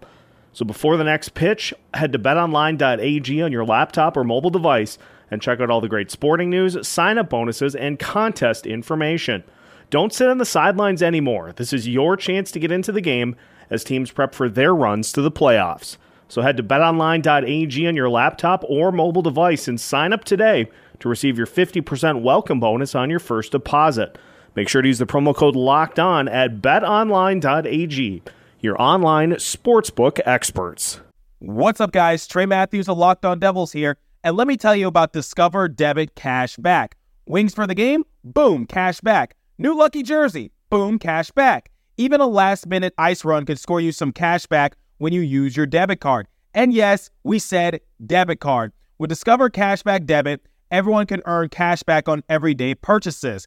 So 0.56 0.64
before 0.64 0.96
the 0.96 1.04
next 1.04 1.34
pitch, 1.34 1.74
head 1.92 2.14
to 2.14 2.18
betonline.ag 2.18 3.42
on 3.42 3.52
your 3.52 3.66
laptop 3.66 4.16
or 4.16 4.24
mobile 4.24 4.48
device 4.48 4.96
and 5.30 5.42
check 5.42 5.60
out 5.60 5.68
all 5.68 5.82
the 5.82 5.88
great 5.88 6.10
sporting 6.10 6.48
news, 6.48 6.88
sign 6.88 7.18
up 7.18 7.28
bonuses, 7.28 7.74
and 7.74 7.98
contest 7.98 8.66
information. 8.66 9.44
Don't 9.90 10.14
sit 10.14 10.30
on 10.30 10.38
the 10.38 10.46
sidelines 10.46 11.02
anymore. 11.02 11.52
This 11.52 11.74
is 11.74 11.86
your 11.86 12.16
chance 12.16 12.50
to 12.52 12.58
get 12.58 12.72
into 12.72 12.90
the 12.90 13.02
game 13.02 13.36
as 13.68 13.84
teams 13.84 14.10
prep 14.10 14.34
for 14.34 14.48
their 14.48 14.74
runs 14.74 15.12
to 15.12 15.20
the 15.20 15.30
playoffs. 15.30 15.98
So 16.26 16.40
head 16.40 16.56
to 16.56 16.62
betonline.ag 16.62 17.86
on 17.86 17.94
your 17.94 18.08
laptop 18.08 18.64
or 18.66 18.90
mobile 18.90 19.20
device 19.20 19.68
and 19.68 19.78
sign 19.78 20.14
up 20.14 20.24
today 20.24 20.70
to 21.00 21.08
receive 21.10 21.36
your 21.36 21.46
50% 21.46 22.22
welcome 22.22 22.60
bonus 22.60 22.94
on 22.94 23.10
your 23.10 23.20
first 23.20 23.52
deposit. 23.52 24.16
Make 24.54 24.70
sure 24.70 24.80
to 24.80 24.88
use 24.88 25.00
the 25.00 25.04
promo 25.04 25.36
code 25.36 25.54
LOCKED 25.54 25.98
ON 25.98 26.28
at 26.28 26.62
betonline.ag, 26.62 28.22
your 28.60 28.80
online 28.80 29.32
sportsbook 29.32 30.20
experts. 30.24 31.00
What's 31.38 31.80
up, 31.80 31.92
guys? 31.92 32.26
Trey 32.26 32.46
Matthews 32.46 32.88
of 32.88 32.98
Locked 32.98 33.24
On 33.24 33.38
Devils 33.38 33.72
here, 33.72 33.98
and 34.24 34.36
let 34.36 34.46
me 34.46 34.56
tell 34.56 34.74
you 34.74 34.88
about 34.88 35.12
Discover 35.12 35.68
Debit 35.68 36.14
Cash 36.14 36.56
Back. 36.56 36.96
Wings 37.26 37.54
for 37.54 37.66
the 37.66 37.74
game? 37.74 38.04
Boom, 38.24 38.66
cash 38.66 39.00
back. 39.00 39.36
New 39.58 39.76
lucky 39.76 40.02
jersey? 40.02 40.52
Boom, 40.70 40.98
cash 40.98 41.30
back. 41.30 41.70
Even 41.96 42.20
a 42.20 42.26
last 42.26 42.66
minute 42.66 42.94
ice 42.98 43.24
run 43.24 43.44
could 43.46 43.58
score 43.58 43.80
you 43.80 43.92
some 43.92 44.12
cash 44.12 44.46
back 44.46 44.76
when 44.98 45.12
you 45.12 45.20
use 45.20 45.56
your 45.56 45.66
debit 45.66 46.00
card. 46.00 46.28
And 46.54 46.72
yes, 46.72 47.10
we 47.22 47.38
said 47.38 47.80
debit 48.04 48.40
card. 48.40 48.72
With 48.98 49.10
Discover 49.10 49.50
Cashback 49.50 50.06
Debit, 50.06 50.40
everyone 50.70 51.04
can 51.06 51.20
earn 51.26 51.50
cash 51.50 51.82
back 51.82 52.08
on 52.08 52.24
everyday 52.30 52.74
purchases. 52.74 53.46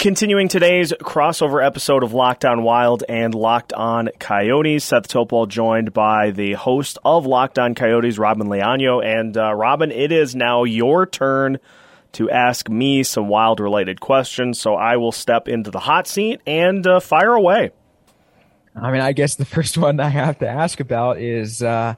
Continuing 0.00 0.48
today's 0.48 0.94
crossover 0.94 1.62
episode 1.62 2.02
of 2.02 2.14
Locked 2.14 2.46
On 2.46 2.62
Wild 2.62 3.04
and 3.06 3.34
Locked 3.34 3.74
On 3.74 4.08
Coyotes, 4.18 4.82
Seth 4.82 5.08
Topol 5.08 5.46
joined 5.46 5.92
by 5.92 6.30
the 6.30 6.54
host 6.54 6.96
of 7.04 7.26
Locked 7.26 7.58
On 7.58 7.74
Coyotes, 7.74 8.16
Robyn 8.16 8.46
Leano. 8.46 9.04
And 9.04 9.36
uh, 9.36 9.52
Robyn, 9.54 9.92
it 9.92 10.10
is 10.10 10.34
now 10.34 10.64
your 10.64 11.04
turn 11.04 11.58
to 12.12 12.30
ask 12.30 12.70
me 12.70 13.02
some 13.02 13.28
wild 13.28 13.60
related 13.60 14.00
questions. 14.00 14.58
So 14.58 14.74
I 14.74 14.96
will 14.96 15.12
step 15.12 15.48
into 15.48 15.70
the 15.70 15.80
hot 15.80 16.06
seat 16.06 16.40
and 16.46 16.86
uh, 16.86 17.00
fire 17.00 17.34
away. 17.34 17.70
I 18.74 18.92
mean, 18.92 19.02
I 19.02 19.12
guess 19.12 19.34
the 19.34 19.44
first 19.44 19.76
one 19.76 20.00
I 20.00 20.08
have 20.08 20.38
to 20.38 20.48
ask 20.48 20.80
about 20.80 21.18
is 21.18 21.62
uh, 21.62 21.96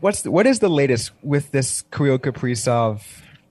what's 0.00 0.22
the, 0.22 0.32
what 0.32 0.48
is 0.48 0.58
the 0.58 0.68
latest 0.68 1.12
with 1.22 1.52
this 1.52 1.84
Kirill 1.92 2.18
Kaprizov 2.18 3.02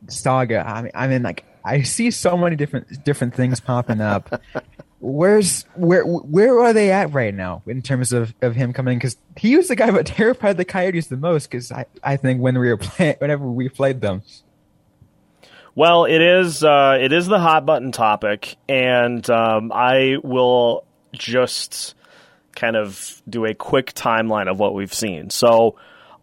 saga? 0.09 0.67
I 0.67 0.81
mean, 0.81 0.91
I 0.93 1.07
mean, 1.07 1.24
like 1.24 1.45
I 1.65 1.81
see 1.81 2.12
so 2.12 2.38
many 2.38 2.55
different 2.55 3.03
different 3.03 3.34
things 3.34 3.60
popping 3.60 4.00
up. 4.00 4.41
Where's 5.00 5.63
where 5.75 6.05
where 6.05 6.60
are 6.60 6.74
they 6.74 6.91
at 6.91 7.12
right 7.12 7.34
now 7.34 7.63
in 7.65 7.81
terms 7.81 8.13
of, 8.13 8.34
of 8.41 8.55
him 8.55 8.72
coming? 8.72 9.00
Because 9.00 9.17
he 9.36 9.57
was 9.57 9.67
the 9.67 9.75
guy 9.75 9.89
that 9.89 10.05
terrified 10.05 10.57
the 10.57 10.65
Coyotes 10.65 11.07
the 11.07 11.17
most. 11.17 11.50
Because 11.50 11.72
I, 11.72 11.86
I 12.03 12.17
think 12.17 12.39
when 12.39 12.57
we 12.57 12.67
were 12.69 12.77
playing, 12.77 13.15
whenever 13.17 13.45
we 13.45 13.67
played 13.67 14.00
them. 14.00 14.22
Well, 15.74 16.05
it 16.05 16.22
is 16.22 16.63
uh, 16.63 17.00
it 17.01 17.12
is 17.12 17.25
the 17.25 17.39
hot 17.39 17.65
button 17.65 17.91
topic, 17.91 18.55
and 18.69 19.27
um, 19.29 19.72
I 19.74 20.17
will 20.24 20.86
just 21.12 21.95
kind 22.55 22.77
of 22.77 23.22
do 23.27 23.45
a 23.45 23.53
quick 23.53 23.93
timeline 23.93 24.50
of 24.50 24.57
what 24.60 24.74
we've 24.74 24.93
seen. 24.93 25.29
So, 25.31 25.75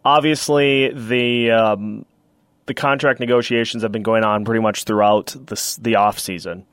obviously, 0.03 0.91
the 0.91 1.51
um, 1.51 2.05
the 2.65 2.73
contract 2.73 3.19
negotiations 3.19 3.83
have 3.83 3.91
been 3.91 4.03
going 4.03 4.23
on 4.23 4.45
pretty 4.45 4.61
much 4.61 4.83
throughout 4.83 5.27
the 5.27 5.77
the 5.81 5.95
off 5.95 6.19
season, 6.19 6.65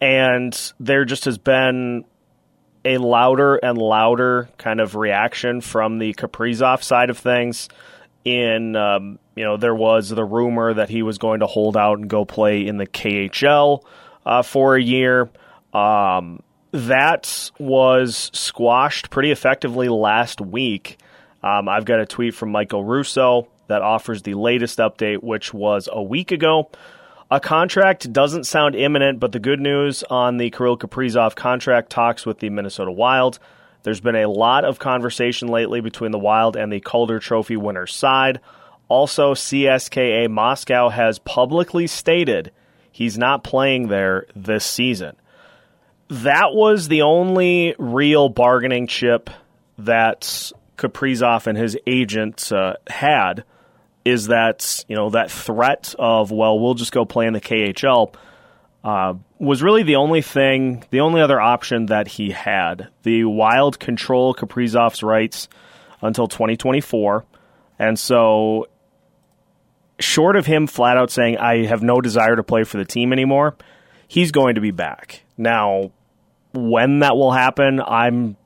and 0.00 0.72
there 0.78 1.04
just 1.04 1.24
has 1.24 1.38
been 1.38 2.04
a 2.84 2.98
louder 2.98 3.56
and 3.56 3.76
louder 3.76 4.48
kind 4.58 4.80
of 4.80 4.94
reaction 4.94 5.60
from 5.60 5.98
the 5.98 6.14
Kaprizov 6.14 6.82
side 6.82 7.10
of 7.10 7.18
things. 7.18 7.68
In 8.24 8.74
um, 8.74 9.18
you 9.36 9.44
know, 9.44 9.56
there 9.56 9.74
was 9.74 10.08
the 10.08 10.24
rumor 10.24 10.74
that 10.74 10.88
he 10.88 11.02
was 11.02 11.18
going 11.18 11.40
to 11.40 11.46
hold 11.46 11.76
out 11.76 11.98
and 11.98 12.08
go 12.08 12.24
play 12.24 12.66
in 12.66 12.76
the 12.76 12.86
KHL 12.86 13.84
uh, 14.24 14.42
for 14.42 14.74
a 14.74 14.82
year. 14.82 15.28
Um, 15.72 16.42
that 16.72 17.50
was 17.58 18.30
squashed 18.32 19.10
pretty 19.10 19.30
effectively 19.30 19.88
last 19.88 20.40
week. 20.40 20.98
Um, 21.42 21.68
I've 21.68 21.84
got 21.84 22.00
a 22.00 22.06
tweet 22.06 22.34
from 22.34 22.50
Michael 22.50 22.82
Russo 22.82 23.48
that 23.68 23.82
offers 23.82 24.22
the 24.22 24.34
latest 24.34 24.78
update, 24.78 25.22
which 25.22 25.52
was 25.52 25.88
a 25.90 26.02
week 26.02 26.32
ago. 26.32 26.70
A 27.30 27.40
contract 27.40 28.12
doesn't 28.12 28.44
sound 28.44 28.76
imminent, 28.76 29.18
but 29.18 29.32
the 29.32 29.40
good 29.40 29.60
news 29.60 30.04
on 30.04 30.36
the 30.36 30.50
Kirill 30.50 30.78
Kaprizov 30.78 31.34
contract 31.34 31.90
talks 31.90 32.24
with 32.24 32.38
the 32.38 32.50
Minnesota 32.50 32.92
Wild. 32.92 33.40
There's 33.82 34.00
been 34.00 34.16
a 34.16 34.28
lot 34.28 34.64
of 34.64 34.78
conversation 34.78 35.48
lately 35.48 35.80
between 35.80 36.12
the 36.12 36.18
Wild 36.18 36.56
and 36.56 36.72
the 36.72 36.80
Calder 36.80 37.18
Trophy 37.18 37.56
winner's 37.56 37.94
side. 37.94 38.40
Also, 38.88 39.34
CSKA 39.34 40.30
Moscow 40.30 40.88
has 40.88 41.18
publicly 41.18 41.88
stated 41.88 42.52
he's 42.92 43.18
not 43.18 43.42
playing 43.42 43.88
there 43.88 44.26
this 44.36 44.64
season. 44.64 45.16
That 46.08 46.52
was 46.52 46.86
the 46.86 47.02
only 47.02 47.74
real 47.78 48.28
bargaining 48.28 48.86
chip 48.86 49.28
that 49.78 50.52
Kaprizov 50.76 51.46
and 51.46 51.58
his 51.58 51.76
agent 51.86 52.52
uh, 52.52 52.74
had 52.86 53.44
is 54.06 54.28
that 54.28 54.84
you 54.86 54.94
know 54.94 55.10
that 55.10 55.30
threat 55.30 55.94
of 55.98 56.30
well 56.30 56.58
we'll 56.58 56.74
just 56.74 56.92
go 56.92 57.04
play 57.04 57.26
in 57.26 57.32
the 57.32 57.40
KHL 57.40 58.14
uh, 58.84 59.14
was 59.40 59.64
really 59.64 59.82
the 59.82 59.96
only 59.96 60.22
thing 60.22 60.84
the 60.90 61.00
only 61.00 61.20
other 61.20 61.40
option 61.40 61.86
that 61.86 62.06
he 62.06 62.30
had. 62.30 62.88
The 63.02 63.24
wild 63.24 63.80
control 63.80 64.32
Kaprizov's 64.32 65.02
rights 65.02 65.48
until 66.00 66.28
2024 66.28 67.24
and 67.80 67.98
so 67.98 68.68
short 69.98 70.36
of 70.36 70.46
him 70.46 70.68
flat 70.68 70.96
out 70.96 71.10
saying 71.10 71.38
I 71.38 71.66
have 71.66 71.82
no 71.82 72.00
desire 72.00 72.36
to 72.36 72.44
play 72.44 72.62
for 72.62 72.76
the 72.76 72.84
team 72.84 73.12
anymore 73.12 73.56
he's 74.06 74.30
going 74.30 74.54
to 74.54 74.60
be 74.60 74.70
back. 74.70 75.22
Now 75.36 75.90
when 76.52 77.00
that 77.00 77.16
will 77.16 77.32
happen 77.32 77.80
I'm 77.84 78.36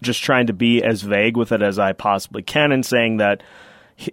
just 0.00 0.22
trying 0.22 0.46
to 0.46 0.52
be 0.52 0.80
as 0.80 1.02
vague 1.02 1.36
with 1.36 1.50
it 1.50 1.60
as 1.60 1.76
I 1.80 1.92
possibly 1.92 2.42
can 2.42 2.70
and 2.70 2.86
saying 2.86 3.16
that 3.16 3.42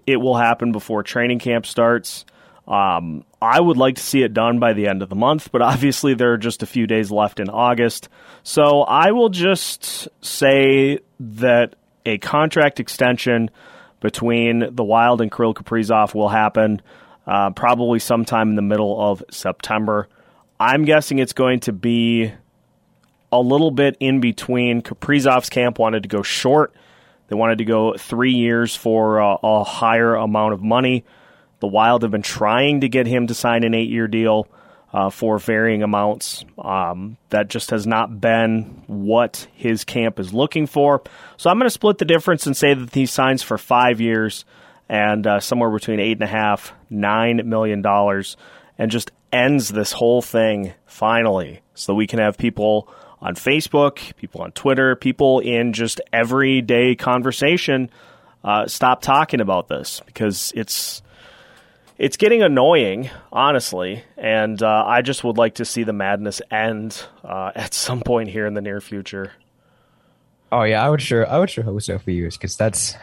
it 0.05 0.17
will 0.17 0.35
happen 0.35 0.71
before 0.71 1.03
training 1.03 1.39
camp 1.39 1.65
starts. 1.65 2.25
Um, 2.67 3.25
I 3.41 3.59
would 3.59 3.77
like 3.77 3.95
to 3.95 4.01
see 4.01 4.23
it 4.23 4.33
done 4.33 4.59
by 4.59 4.73
the 4.73 4.87
end 4.87 5.03
of 5.03 5.09
the 5.09 5.15
month, 5.15 5.51
but 5.51 5.61
obviously 5.61 6.13
there 6.13 6.33
are 6.33 6.37
just 6.37 6.63
a 6.63 6.65
few 6.65 6.87
days 6.87 7.11
left 7.11 7.39
in 7.39 7.49
August. 7.49 8.09
So 8.43 8.81
I 8.81 9.11
will 9.11 9.29
just 9.29 10.07
say 10.21 10.99
that 11.19 11.75
a 12.05 12.17
contract 12.17 12.79
extension 12.79 13.49
between 13.99 14.75
the 14.75 14.83
Wild 14.83 15.21
and 15.21 15.31
Kirill 15.31 15.53
Kaprizov 15.53 16.13
will 16.13 16.29
happen 16.29 16.81
uh, 17.25 17.49
probably 17.51 17.99
sometime 17.99 18.49
in 18.49 18.55
the 18.55 18.61
middle 18.61 18.99
of 18.99 19.23
September. 19.31 20.07
I'm 20.59 20.85
guessing 20.85 21.19
it's 21.19 21.33
going 21.33 21.61
to 21.61 21.73
be 21.73 22.31
a 23.31 23.39
little 23.39 23.71
bit 23.71 23.97
in 23.99 24.19
between. 24.19 24.81
Kaprizov's 24.81 25.49
camp 25.49 25.79
wanted 25.79 26.03
to 26.03 26.09
go 26.09 26.21
short 26.21 26.73
they 27.27 27.35
wanted 27.35 27.57
to 27.59 27.65
go 27.65 27.95
three 27.97 28.33
years 28.33 28.75
for 28.75 29.19
a, 29.19 29.37
a 29.41 29.63
higher 29.63 30.15
amount 30.15 30.53
of 30.53 30.61
money. 30.61 31.03
The 31.59 31.67
Wild 31.67 32.03
have 32.03 32.11
been 32.11 32.21
trying 32.21 32.81
to 32.81 32.89
get 32.89 33.07
him 33.07 33.27
to 33.27 33.33
sign 33.33 33.63
an 33.63 33.73
eight 33.73 33.89
year 33.89 34.07
deal 34.07 34.47
uh, 34.93 35.09
for 35.09 35.39
varying 35.39 35.83
amounts. 35.83 36.45
Um, 36.57 37.17
that 37.29 37.49
just 37.49 37.71
has 37.71 37.85
not 37.85 38.21
been 38.21 38.83
what 38.87 39.47
his 39.53 39.83
camp 39.83 40.19
is 40.19 40.33
looking 40.33 40.67
for. 40.67 41.01
So 41.37 41.49
I'm 41.49 41.57
going 41.57 41.65
to 41.67 41.71
split 41.71 41.97
the 41.97 42.05
difference 42.05 42.45
and 42.45 42.55
say 42.55 42.73
that 42.73 42.93
he 42.93 43.05
signs 43.05 43.43
for 43.43 43.57
five 43.57 43.99
years 43.99 44.45
and 44.87 45.25
uh, 45.25 45.39
somewhere 45.39 45.71
between 45.71 45.99
eight 45.99 46.13
and 46.13 46.21
a 46.21 46.27
half, 46.27 46.73
nine 46.89 47.41
million 47.45 47.81
dollars, 47.81 48.37
and 48.77 48.91
just 48.91 49.11
ends 49.33 49.69
this 49.69 49.91
whole 49.91 50.21
thing 50.21 50.73
finally, 50.85 51.61
so 51.73 51.93
we 51.93 52.07
can 52.07 52.19
have 52.19 52.37
people 52.37 52.87
on 53.25 53.33
Facebook, 53.33 54.15
people 54.17 54.41
on 54.41 54.51
Twitter, 54.51 54.95
people 54.95 55.39
in 55.39 55.73
just 55.73 55.99
everyday 56.13 56.95
conversation 56.95 57.89
uh, 58.43 58.67
stop 58.67 59.01
talking 59.01 59.41
about 59.41 59.67
this 59.67 60.01
because 60.05 60.53
it's 60.55 61.01
it's 61.97 62.17
getting 62.17 62.43
annoying, 62.43 63.09
honestly, 63.31 64.03
and 64.15 64.61
uh, 64.61 64.83
I 64.85 65.01
just 65.01 65.23
would 65.23 65.37
like 65.37 65.55
to 65.55 65.65
see 65.65 65.83
the 65.83 65.93
madness 65.93 66.39
end 66.51 67.01
uh, 67.23 67.51
at 67.55 67.73
some 67.73 68.01
point 68.01 68.29
here 68.29 68.45
in 68.45 68.53
the 68.53 68.61
near 68.61 68.79
future. 68.79 69.31
Oh 70.51 70.61
yeah, 70.61 70.85
I 70.85 70.89
would 70.89 71.01
sure 71.01 71.27
I 71.27 71.39
would 71.39 71.49
sure 71.49 71.63
hope 71.63 71.81
so 71.81 71.97
for 71.97 72.11
you 72.11 72.29
because 72.29 72.55
that's 72.55 72.95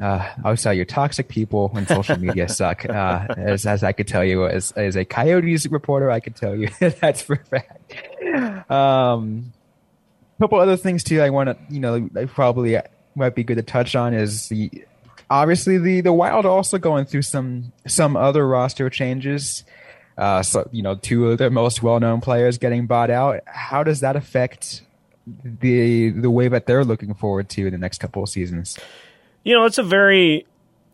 uh, 0.00 0.28
I 0.42 0.50
would 0.50 0.58
tell 0.58 0.74
you, 0.74 0.84
toxic 0.84 1.28
people 1.28 1.70
on 1.74 1.86
social 1.86 2.18
media 2.18 2.48
suck. 2.48 2.84
Uh, 2.88 3.26
as, 3.36 3.66
as 3.66 3.84
I 3.84 3.92
could 3.92 4.08
tell 4.08 4.24
you, 4.24 4.46
as, 4.46 4.72
as 4.72 4.96
a 4.96 5.04
Coyotes 5.04 5.66
reporter, 5.66 6.10
I 6.10 6.20
could 6.20 6.36
tell 6.36 6.56
you 6.56 6.68
that's 6.78 7.22
for 7.22 7.34
a 7.34 7.44
fact. 7.44 7.94
Um, 8.68 9.52
a 10.38 10.42
couple 10.42 10.58
other 10.58 10.76
things 10.76 11.04
too. 11.04 11.20
I 11.20 11.30
want 11.30 11.48
to, 11.48 11.56
you 11.74 11.80
know, 11.80 12.08
I 12.16 12.24
probably 12.24 12.78
might 13.14 13.34
be 13.34 13.44
good 13.44 13.56
to 13.56 13.62
touch 13.62 13.94
on 13.94 14.14
is 14.14 14.48
the 14.48 14.70
obviously 15.30 15.78
the 15.78 16.00
the 16.00 16.12
Wild 16.12 16.46
also 16.46 16.78
going 16.78 17.04
through 17.04 17.22
some 17.22 17.72
some 17.86 18.16
other 18.16 18.46
roster 18.46 18.90
changes. 18.90 19.64
Uh, 20.16 20.42
so 20.42 20.68
you 20.72 20.82
know, 20.82 20.94
two 20.94 21.30
of 21.30 21.38
their 21.38 21.50
most 21.50 21.82
well 21.82 22.00
known 22.00 22.20
players 22.20 22.58
getting 22.58 22.86
bought 22.86 23.10
out. 23.10 23.40
How 23.46 23.82
does 23.82 24.00
that 24.00 24.16
affect 24.16 24.82
the 25.26 26.10
the 26.10 26.30
way 26.30 26.48
that 26.48 26.66
they're 26.66 26.84
looking 26.84 27.14
forward 27.14 27.48
to 27.50 27.66
in 27.66 27.72
the 27.72 27.78
next 27.78 27.98
couple 27.98 28.22
of 28.22 28.28
seasons? 28.28 28.78
You 29.42 29.54
know, 29.54 29.64
it's 29.64 29.78
a 29.78 29.82
very 29.82 30.46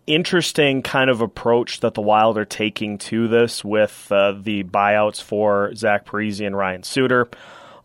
interesting 0.06 0.82
kind 0.82 1.08
of 1.10 1.20
approach 1.20 1.80
that 1.80 1.94
the 1.94 2.00
Wild 2.00 2.36
are 2.36 2.44
taking 2.44 2.98
to 2.98 3.28
this 3.28 3.64
with 3.64 4.08
uh, 4.10 4.32
the 4.32 4.64
buyouts 4.64 5.22
for 5.22 5.72
Zach 5.74 6.06
Parise 6.06 6.44
and 6.44 6.56
Ryan 6.56 6.82
Suter. 6.82 7.28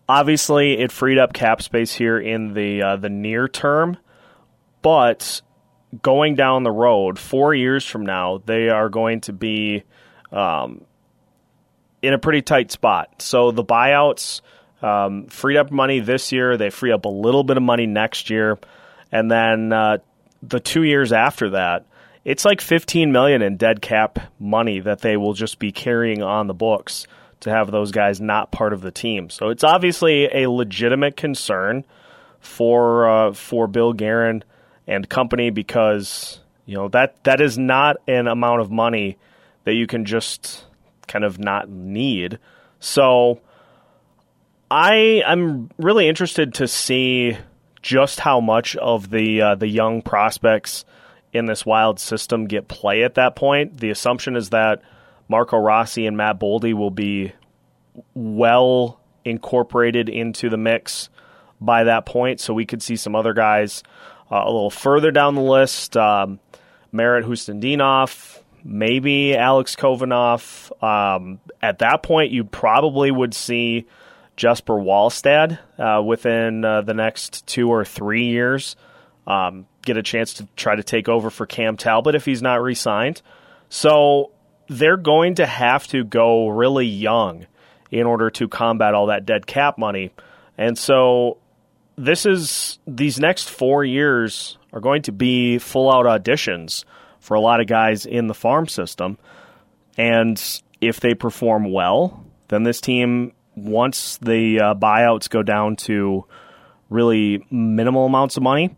Obviously, 0.07 0.77
it 0.77 0.91
freed 0.91 1.17
up 1.17 1.33
cap 1.33 1.62
space 1.62 1.93
here 1.93 2.19
in 2.19 2.53
the 2.53 2.81
uh, 2.81 2.95
the 2.95 3.09
near 3.09 3.47
term, 3.47 3.97
but 4.81 5.41
going 6.01 6.35
down 6.35 6.63
the 6.63 6.71
road, 6.71 7.17
four 7.17 7.53
years 7.53 7.85
from 7.85 8.05
now, 8.05 8.41
they 8.45 8.69
are 8.69 8.89
going 8.89 9.21
to 9.21 9.33
be 9.33 9.83
um, 10.31 10.85
in 12.01 12.13
a 12.13 12.19
pretty 12.19 12.41
tight 12.41 12.71
spot. 12.71 13.21
So 13.21 13.51
the 13.51 13.63
buyouts 13.63 14.41
um, 14.81 15.25
freed 15.27 15.57
up 15.57 15.71
money 15.71 16.01
this 16.01 16.31
year. 16.31 16.57
They 16.57 16.69
free 16.69 16.91
up 16.91 17.05
a 17.05 17.09
little 17.09 17.43
bit 17.43 17.57
of 17.57 17.63
money 17.63 17.88
next 17.88 18.29
year, 18.29 18.59
and 19.12 19.31
then 19.31 19.74
uh, 19.74 19.97
the 20.43 20.59
two 20.59 20.83
years 20.83 21.12
after 21.12 21.51
that, 21.51 21.85
it's 22.24 22.45
like 22.45 22.62
15 22.62 23.12
million 23.12 23.41
in 23.41 23.57
dead 23.57 23.81
cap 23.81 24.19
money 24.39 24.79
that 24.79 25.01
they 25.01 25.17
will 25.17 25.33
just 25.33 25.59
be 25.59 25.71
carrying 25.71 26.21
on 26.21 26.47
the 26.47 26.53
books 26.53 27.07
to 27.45 27.51
have 27.51 27.71
those 27.71 27.91
guys 27.91 28.19
not 28.19 28.51
part 28.51 28.73
of 28.73 28.81
the 28.81 28.91
team. 28.91 29.29
So 29.29 29.49
it's 29.49 29.63
obviously 29.63 30.25
a 30.25 30.49
legitimate 30.49 31.15
concern 31.15 31.85
for 32.39 33.07
uh, 33.07 33.33
for 33.33 33.67
Bill 33.67 33.93
Guerin 33.93 34.43
and 34.87 35.07
company 35.07 35.51
because 35.51 36.39
you 36.65 36.75
know 36.75 36.89
that 36.89 37.23
that 37.23 37.41
is 37.41 37.57
not 37.57 37.97
an 38.07 38.27
amount 38.27 38.61
of 38.61 38.71
money 38.71 39.17
that 39.63 39.73
you 39.73 39.85
can 39.85 40.05
just 40.05 40.65
kind 41.07 41.23
of 41.23 41.37
not 41.37 41.69
need. 41.69 42.39
So 42.79 43.41
I 44.69 45.21
I'm 45.25 45.69
really 45.77 46.07
interested 46.07 46.55
to 46.55 46.67
see 46.67 47.37
just 47.83 48.19
how 48.19 48.39
much 48.39 48.75
of 48.75 49.11
the 49.11 49.41
uh, 49.41 49.55
the 49.55 49.67
young 49.67 50.01
prospects 50.01 50.83
in 51.31 51.45
this 51.45 51.63
wild 51.63 51.99
system 51.99 52.47
get 52.47 52.67
play 52.67 53.03
at 53.03 53.15
that 53.15 53.35
point. 53.35 53.77
The 53.77 53.91
assumption 53.91 54.35
is 54.35 54.49
that 54.49 54.81
Marco 55.27 55.58
Rossi 55.58 56.05
and 56.05 56.17
Matt 56.17 56.39
Boldy 56.39 56.74
will 56.74 56.91
be 56.91 57.34
well 58.13 59.00
incorporated 59.24 60.10
into 60.10 60.50
the 60.50 60.58
mix 60.58 61.10
by 61.60 61.86
that 61.86 62.05
point, 62.05 62.39
so 62.39 62.53
we 62.53 62.65
could 62.65 62.82
see 62.82 62.96
some 62.96 63.15
other 63.15 63.34
guys 63.34 63.84
uh, 64.32 64.41
a 64.44 64.51
little 64.51 64.70
further 64.70 65.12
down 65.12 65.36
the 65.36 65.41
list. 65.41 65.96
Um, 65.98 66.39
Marat 66.91 67.24
Khusnutdinov, 67.24 68.39
maybe 68.63 69.36
Alex 69.36 69.75
Khovanov. 69.75 70.72
Um, 70.84 71.39
at 71.62 71.79
that 71.79 72.03
point, 72.03 72.32
you 72.32 72.44
probably 72.44 73.12
would 73.12 73.34
see 73.34 73.86
Jesper 74.36 74.74
Wallstedt 74.74 75.58
uh, 75.79 76.01
within 76.03 76.63
uh, 76.63 76.82
the 76.82 76.94
next 76.94 77.48
two 77.48 77.70
or 77.70 77.86
three 77.86 78.25
years 78.25 78.75
um, 79.27 79.65
get 79.82 79.98
a 79.98 80.03
chance 80.03 80.36
to 80.36 80.48
try 80.55 80.75
to 80.75 80.84
take 80.84 81.10
over 81.10 81.29
for 81.29 81.46
Cam 81.46 81.77
Talbot 81.77 82.15
if 82.15 82.25
he's 82.25 82.41
not 82.41 82.62
re 82.62 82.75
signed. 82.75 83.22
So 83.70 84.32
they're 84.67 84.98
going 84.98 85.36
to 85.36 85.45
have 85.45 85.88
to 85.88 86.03
go 86.03 86.48
really 86.48 86.88
young 86.88 87.45
in 87.91 88.05
order 88.05 88.29
to 88.29 88.48
combat 88.48 88.93
all 88.93 89.07
that 89.07 89.25
dead 89.25 89.45
cap 89.45 89.77
money. 89.77 90.12
And 90.57 90.77
so 90.77 91.38
this 91.98 92.25
is 92.25 92.79
these 92.88 93.19
next 93.19 93.50
four 93.50 93.84
years 93.84 94.57
are 94.74 94.81
going 94.81 95.03
to 95.03 95.12
be 95.12 95.57
full 95.60 95.91
out 95.91 96.05
auditions 96.05 96.84
for 97.19 97.36
a 97.36 97.39
lot 97.39 97.62
of 97.62 97.67
guys 97.67 98.05
in 98.05 98.27
the 98.27 98.34
farm 98.34 98.67
system. 98.67 99.17
And 99.98 100.41
if 100.81 101.00
they 101.00 101.13
perform 101.13 101.72
well, 101.72 102.25
then 102.50 102.63
this 102.63 102.81
team, 102.81 103.34
once 103.55 104.17
the 104.17 104.60
uh, 104.60 104.75
buyouts 104.75 105.29
go 105.29 105.41
down 105.41 105.77
to 105.77 106.25
really 106.89 107.45
minimal 107.50 108.05
amounts 108.05 108.38
of 108.38 108.43
money, 108.43 108.75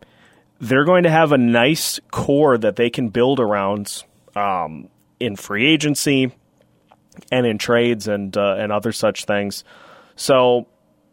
they're 0.60 0.86
going 0.86 1.04
to 1.04 1.10
have 1.10 1.32
a 1.32 1.38
nice 1.38 2.00
core 2.12 2.58
that 2.58 2.76
they 2.76 2.90
can 2.90 3.10
build 3.10 3.40
around 3.40 4.04
um, 4.36 4.90
in 5.20 5.36
free 5.36 5.66
agency 5.66 6.32
and 7.32 7.46
in 7.46 7.58
trades 7.58 8.08
and 8.08 8.36
uh, 8.38 8.56
and 8.58 8.72
other 8.72 8.92
such 8.92 9.26
things. 9.26 9.64
So 10.16 10.68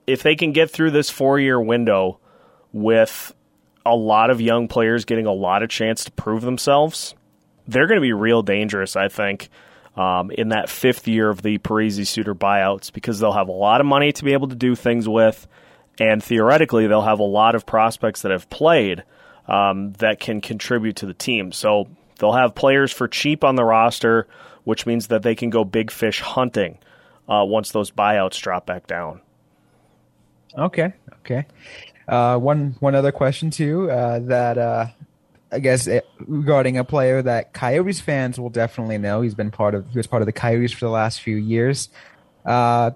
if 0.06 0.22
they 0.22 0.36
can 0.36 0.52
get 0.52 0.70
through 0.70 0.90
this 0.90 1.10
four 1.10 1.38
year 1.38 1.60
window 1.60 2.18
with 2.72 3.34
a 3.86 3.94
lot 3.94 4.30
of 4.30 4.40
young 4.40 4.68
players 4.68 5.04
getting 5.04 5.26
a 5.26 5.32
lot 5.32 5.62
of 5.62 5.68
chance 5.68 6.04
to 6.04 6.12
prove 6.12 6.42
themselves, 6.42 7.14
they're 7.66 7.86
going 7.86 8.00
to 8.00 8.02
be 8.02 8.12
real 8.12 8.42
dangerous. 8.42 8.96
I 8.96 9.08
think. 9.08 9.48
Um, 9.96 10.32
in 10.32 10.48
that 10.48 10.68
fifth 10.68 11.06
year 11.06 11.30
of 11.30 11.42
the 11.42 11.58
Parise 11.58 12.04
Suter 12.08 12.34
buyouts, 12.34 12.92
because 12.92 13.20
they'll 13.20 13.30
have 13.30 13.46
a 13.46 13.52
lot 13.52 13.80
of 13.80 13.86
money 13.86 14.10
to 14.10 14.24
be 14.24 14.32
able 14.32 14.48
to 14.48 14.56
do 14.56 14.74
things 14.74 15.08
with, 15.08 15.46
and 16.00 16.20
theoretically, 16.20 16.88
they'll 16.88 17.02
have 17.02 17.20
a 17.20 17.22
lot 17.22 17.54
of 17.54 17.64
prospects 17.64 18.22
that 18.22 18.32
have 18.32 18.50
played 18.50 19.04
um, 19.46 19.92
that 19.98 20.18
can 20.18 20.40
contribute 20.40 20.96
to 20.96 21.06
the 21.06 21.14
team. 21.14 21.52
So 21.52 21.86
they'll 22.18 22.32
have 22.32 22.54
players 22.54 22.92
for 22.92 23.08
cheap 23.08 23.44
on 23.44 23.56
the 23.56 23.64
roster, 23.64 24.26
which 24.64 24.86
means 24.86 25.08
that 25.08 25.22
they 25.22 25.34
can 25.34 25.50
go 25.50 25.64
big 25.64 25.90
fish 25.90 26.20
hunting 26.20 26.78
uh, 27.28 27.44
once 27.46 27.70
those 27.70 27.90
buyouts 27.90 28.40
drop 28.40 28.66
back 28.66 28.86
down. 28.86 29.20
Okay, 30.56 30.92
okay. 31.20 31.46
Uh, 32.06 32.38
one 32.38 32.76
one 32.80 32.94
other 32.94 33.12
question 33.12 33.50
too. 33.50 33.90
Uh, 33.90 34.20
that 34.20 34.58
uh, 34.58 34.86
I 35.50 35.58
guess 35.58 35.86
it, 35.86 36.04
eh, 36.04 36.24
regarding 36.26 36.78
a 36.78 36.84
player 36.84 37.22
that 37.22 37.52
Coyotes 37.52 38.00
fans 38.00 38.38
will 38.38 38.50
definitely 38.50 38.98
know. 38.98 39.22
He's 39.22 39.34
been 39.34 39.50
part 39.50 39.74
of 39.74 39.88
he 39.90 39.98
was 39.98 40.06
part 40.06 40.22
of 40.22 40.26
the 40.26 40.32
Coyotes 40.32 40.72
for 40.72 40.84
the 40.84 40.90
last 40.90 41.20
few 41.20 41.36
years. 41.36 41.88
Uh, 42.44 42.92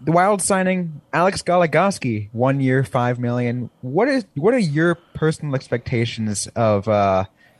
the 0.00 0.12
Wild 0.12 0.42
signing 0.42 1.00
Alex 1.12 1.42
Goligoski, 1.42 2.28
one 2.32 2.60
year, 2.60 2.82
five 2.82 3.18
million. 3.18 3.70
What 3.82 4.08
is 4.08 4.24
what 4.34 4.54
are 4.54 4.58
your 4.58 4.94
personal 4.94 5.54
expectations 5.54 6.46
of 6.48 6.88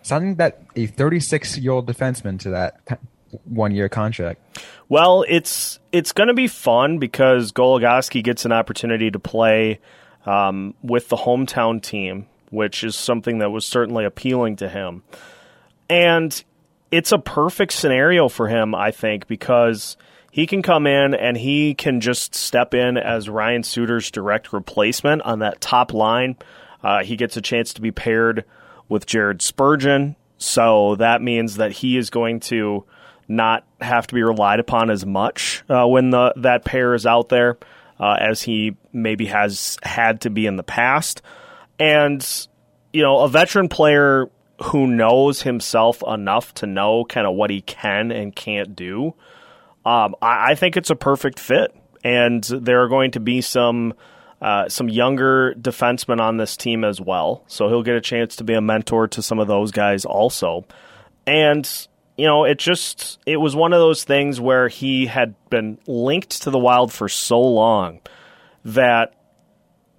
signing 0.03 0.37
that 0.37 0.63
a 0.77 0.87
36 0.87 1.59
year 1.59 1.73
old 1.73 1.87
defenseman 1.87 2.39
to 2.41 2.51
that 2.51 3.01
one 3.45 3.73
year 3.73 3.89
contract? 3.89 4.41
Well, 4.89 5.25
it's 5.29 5.79
it's 5.91 6.13
going 6.13 6.29
to 6.29 6.35
be 6.35 6.49
fun 6.49 6.99
because 6.99 7.53
Goligoski 7.53 8.23
gets 8.23 8.45
an 8.45 8.53
opportunity 8.53 9.11
to 9.11 9.19
play 9.19 9.81
um, 10.27 10.75
with 10.83 11.09
the 11.09 11.17
hometown 11.17 11.83
team, 11.83 12.27
which 12.51 12.85
is 12.85 12.95
something 12.95 13.39
that 13.39 13.51
was 13.51 13.65
certainly 13.65 14.05
appealing 14.05 14.57
to 14.57 14.69
him, 14.69 15.03
and 15.89 16.43
it's 16.91 17.11
a 17.11 17.19
perfect 17.19 17.73
scenario 17.73 18.29
for 18.29 18.49
him, 18.49 18.75
I 18.75 18.91
think, 18.91 19.27
because 19.27 19.97
he 20.31 20.47
can 20.47 20.63
come 20.63 20.87
in 20.87 21.15
and 21.15 21.37
he 21.37 21.75
can 21.75 22.01
just 22.01 22.35
step 22.35 22.75
in 22.75 22.97
as 22.99 23.29
Ryan 23.29 23.63
Suter's 23.63 24.11
direct 24.11 24.53
replacement 24.53 25.23
on 25.23 25.41
that 25.41 25.61
top 25.61 25.93
line. 25.93 26.37
Uh, 26.83 27.03
he 27.03 27.17
gets 27.17 27.37
a 27.37 27.41
chance 27.41 27.73
to 27.75 27.81
be 27.81 27.91
paired 27.93 28.45
with 28.93 29.07
Jared 29.07 29.43
Spurgeon, 29.43 30.17
so 30.39 30.97
that 30.97 31.23
means 31.23 31.57
that 31.57 31.73
he 31.73 31.97
is 31.97 32.11
going 32.11 32.41
to 32.41 32.85
not 33.29 33.65
have 33.81 34.07
to 34.09 34.15
be 34.15 34.23
relied 34.23 34.61
upon 34.61 34.91
as 34.91 35.07
much 35.07 35.65
uh, 35.69 35.87
when 35.87 36.11
the 36.11 36.33
that 36.37 36.65
pair 36.65 36.95
is 36.95 37.07
out 37.07 37.29
there 37.29 37.59
uh, 37.99 38.17
as 38.21 38.43
he 38.43 38.77
maybe 38.93 39.27
has 39.27 39.77
had 39.83 40.21
to 40.23 40.31
be 40.31 40.47
in 40.47 40.57
the 40.57 40.63
past. 40.63 41.23
And 41.79 42.25
you 42.93 43.03
know, 43.03 43.21
a 43.21 43.29
veteran 43.29 43.69
player 43.69 44.31
who 44.63 44.87
knows 44.87 45.43
himself 45.43 46.03
enough 46.07 46.55
to 46.55 46.67
know 46.67 47.05
kind 47.05 47.27
of 47.27 47.35
what 47.35 47.51
he 47.51 47.61
can 47.63 48.13
and 48.13 48.37
can't 48.37 48.77
do 48.77 49.15
um, 49.85 50.15
I, 50.23 50.53
I, 50.53 50.55
think 50.55 50.77
it's 50.77 50.91
a 50.91 50.97
perfect 50.97 51.41
fit, 51.41 51.75
and 52.05 52.43
there 52.45 52.83
are 52.83 52.89
going 52.89 53.13
to 53.13 53.21
be 53.21 53.41
some 53.41 53.95
uh, 54.43 54.69
some 54.69 54.89
younger 54.89 55.55
defensemen 55.55 56.21
on 56.21 56.37
this 56.37 56.57
team 56.57 56.83
as 56.83 57.01
well. 57.01 57.45
So 57.47 57.69
he'll 57.69 57.85
get 57.85 57.95
a 57.95 58.01
chance 58.01 58.35
to 58.37 58.45
be 58.45 58.55
a 58.55 58.61
mentor 58.61 59.07
to 59.07 59.23
some 59.23 59.39
of 59.39 59.47
those 59.47 59.71
guys 59.71 60.05
also. 60.05 60.67
And 61.27 61.69
you 62.17 62.27
know, 62.27 62.45
it 62.45 62.59
just 62.59 63.21
it 63.25 63.37
was 63.37 63.55
one 63.55 63.73
of 63.73 63.79
those 63.79 64.03
things 64.03 64.41
where 64.41 64.69
he 64.69 65.07
had 65.07 65.35
been 65.49 65.79
linked 65.87 66.43
to 66.43 66.51
the 66.51 66.59
Wild 66.59 66.93
for 66.93 67.09
so 67.09 67.41
long 67.41 68.01
that 68.65 69.15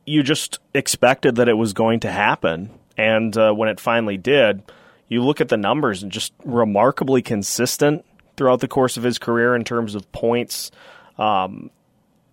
you 0.06 0.22
just 0.22 0.60
expected 0.74 1.38
that 1.38 1.48
it 1.48 1.58
was 1.58 1.72
going 1.72 2.02
to 2.02 2.12
happen. 2.12 2.70
And 2.98 3.36
uh, 3.38 3.54
when 3.54 3.70
it 3.70 3.80
finally 3.80 4.18
did, 4.18 4.62
you 5.08 5.24
look 5.24 5.40
at 5.40 5.48
the 5.48 5.58
numbers 5.58 6.04
and 6.04 6.12
just 6.12 6.34
remarkably 6.44 7.22
consistent 7.22 8.06
throughout 8.36 8.60
the 8.60 8.68
course 8.68 8.98
of 8.98 9.04
his 9.04 9.18
career 9.18 9.56
in 9.56 9.64
terms 9.64 9.96
of 9.96 10.12
points. 10.12 10.70
Um, 11.18 11.72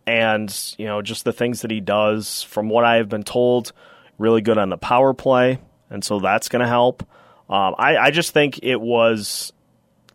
and 0.07 0.75
you 0.79 0.87
know 0.87 1.03
just 1.03 1.25
the 1.25 1.33
things 1.33 1.63
that 1.63 1.71
he 1.71 1.81
does 1.81 2.43
from 2.43 2.69
what 2.69 2.85
i 2.85 2.97
have 2.97 3.09
been 3.09 3.23
told 3.23 3.73
really 4.21 4.43
good 4.43 4.59
on 4.59 4.69
the 4.69 4.77
power 4.77 5.15
play. 5.15 5.59
And 5.89 6.05
so 6.05 6.21
that's 6.21 6.49
going 6.49 6.61
to 6.61 6.69
help. 6.69 7.03
Um, 7.49 7.75
I, 7.79 7.97
I, 7.97 8.11
just 8.13 8.33
think 8.33 8.61
it 8.63 8.81
was 8.81 9.53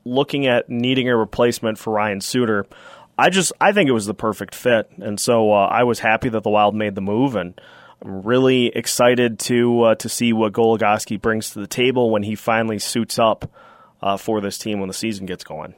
looking 0.05 0.45
at 0.45 0.69
needing 0.69 1.09
a 1.09 1.17
replacement 1.17 1.77
for 1.77 1.91
ryan 1.91 2.21
suter 2.21 2.65
i 3.17 3.29
just 3.29 3.51
i 3.59 3.73
think 3.73 3.89
it 3.89 3.91
was 3.91 4.05
the 4.05 4.13
perfect 4.13 4.55
fit. 4.55 4.89
And 4.99 5.19
so 5.19 5.51
uh, 5.51 5.65
i 5.65 5.83
was 5.83 5.99
happy 5.99 6.29
that 6.29 6.43
the 6.43 6.49
wild 6.49 6.75
made 6.75 6.95
the 6.95 7.01
move 7.01 7.35
and 7.35 7.59
i'm 8.01 8.21
really 8.21 8.67
excited 8.67 9.39
to 9.39 9.81
uh, 9.81 9.95
to 9.95 10.07
see 10.07 10.31
what 10.31 10.53
goligoski 10.53 11.19
brings 11.19 11.49
to 11.49 11.59
the 11.59 11.67
table 11.67 12.09
when 12.09 12.23
he 12.23 12.35
finally 12.35 12.79
suits 12.79 13.19
up 13.19 13.51
uh, 14.01 14.15
for 14.15 14.39
this 14.39 14.57
team 14.57 14.79
when 14.79 14.87
the 14.87 14.93
season 14.93 15.25
gets 15.25 15.43
going. 15.43 15.73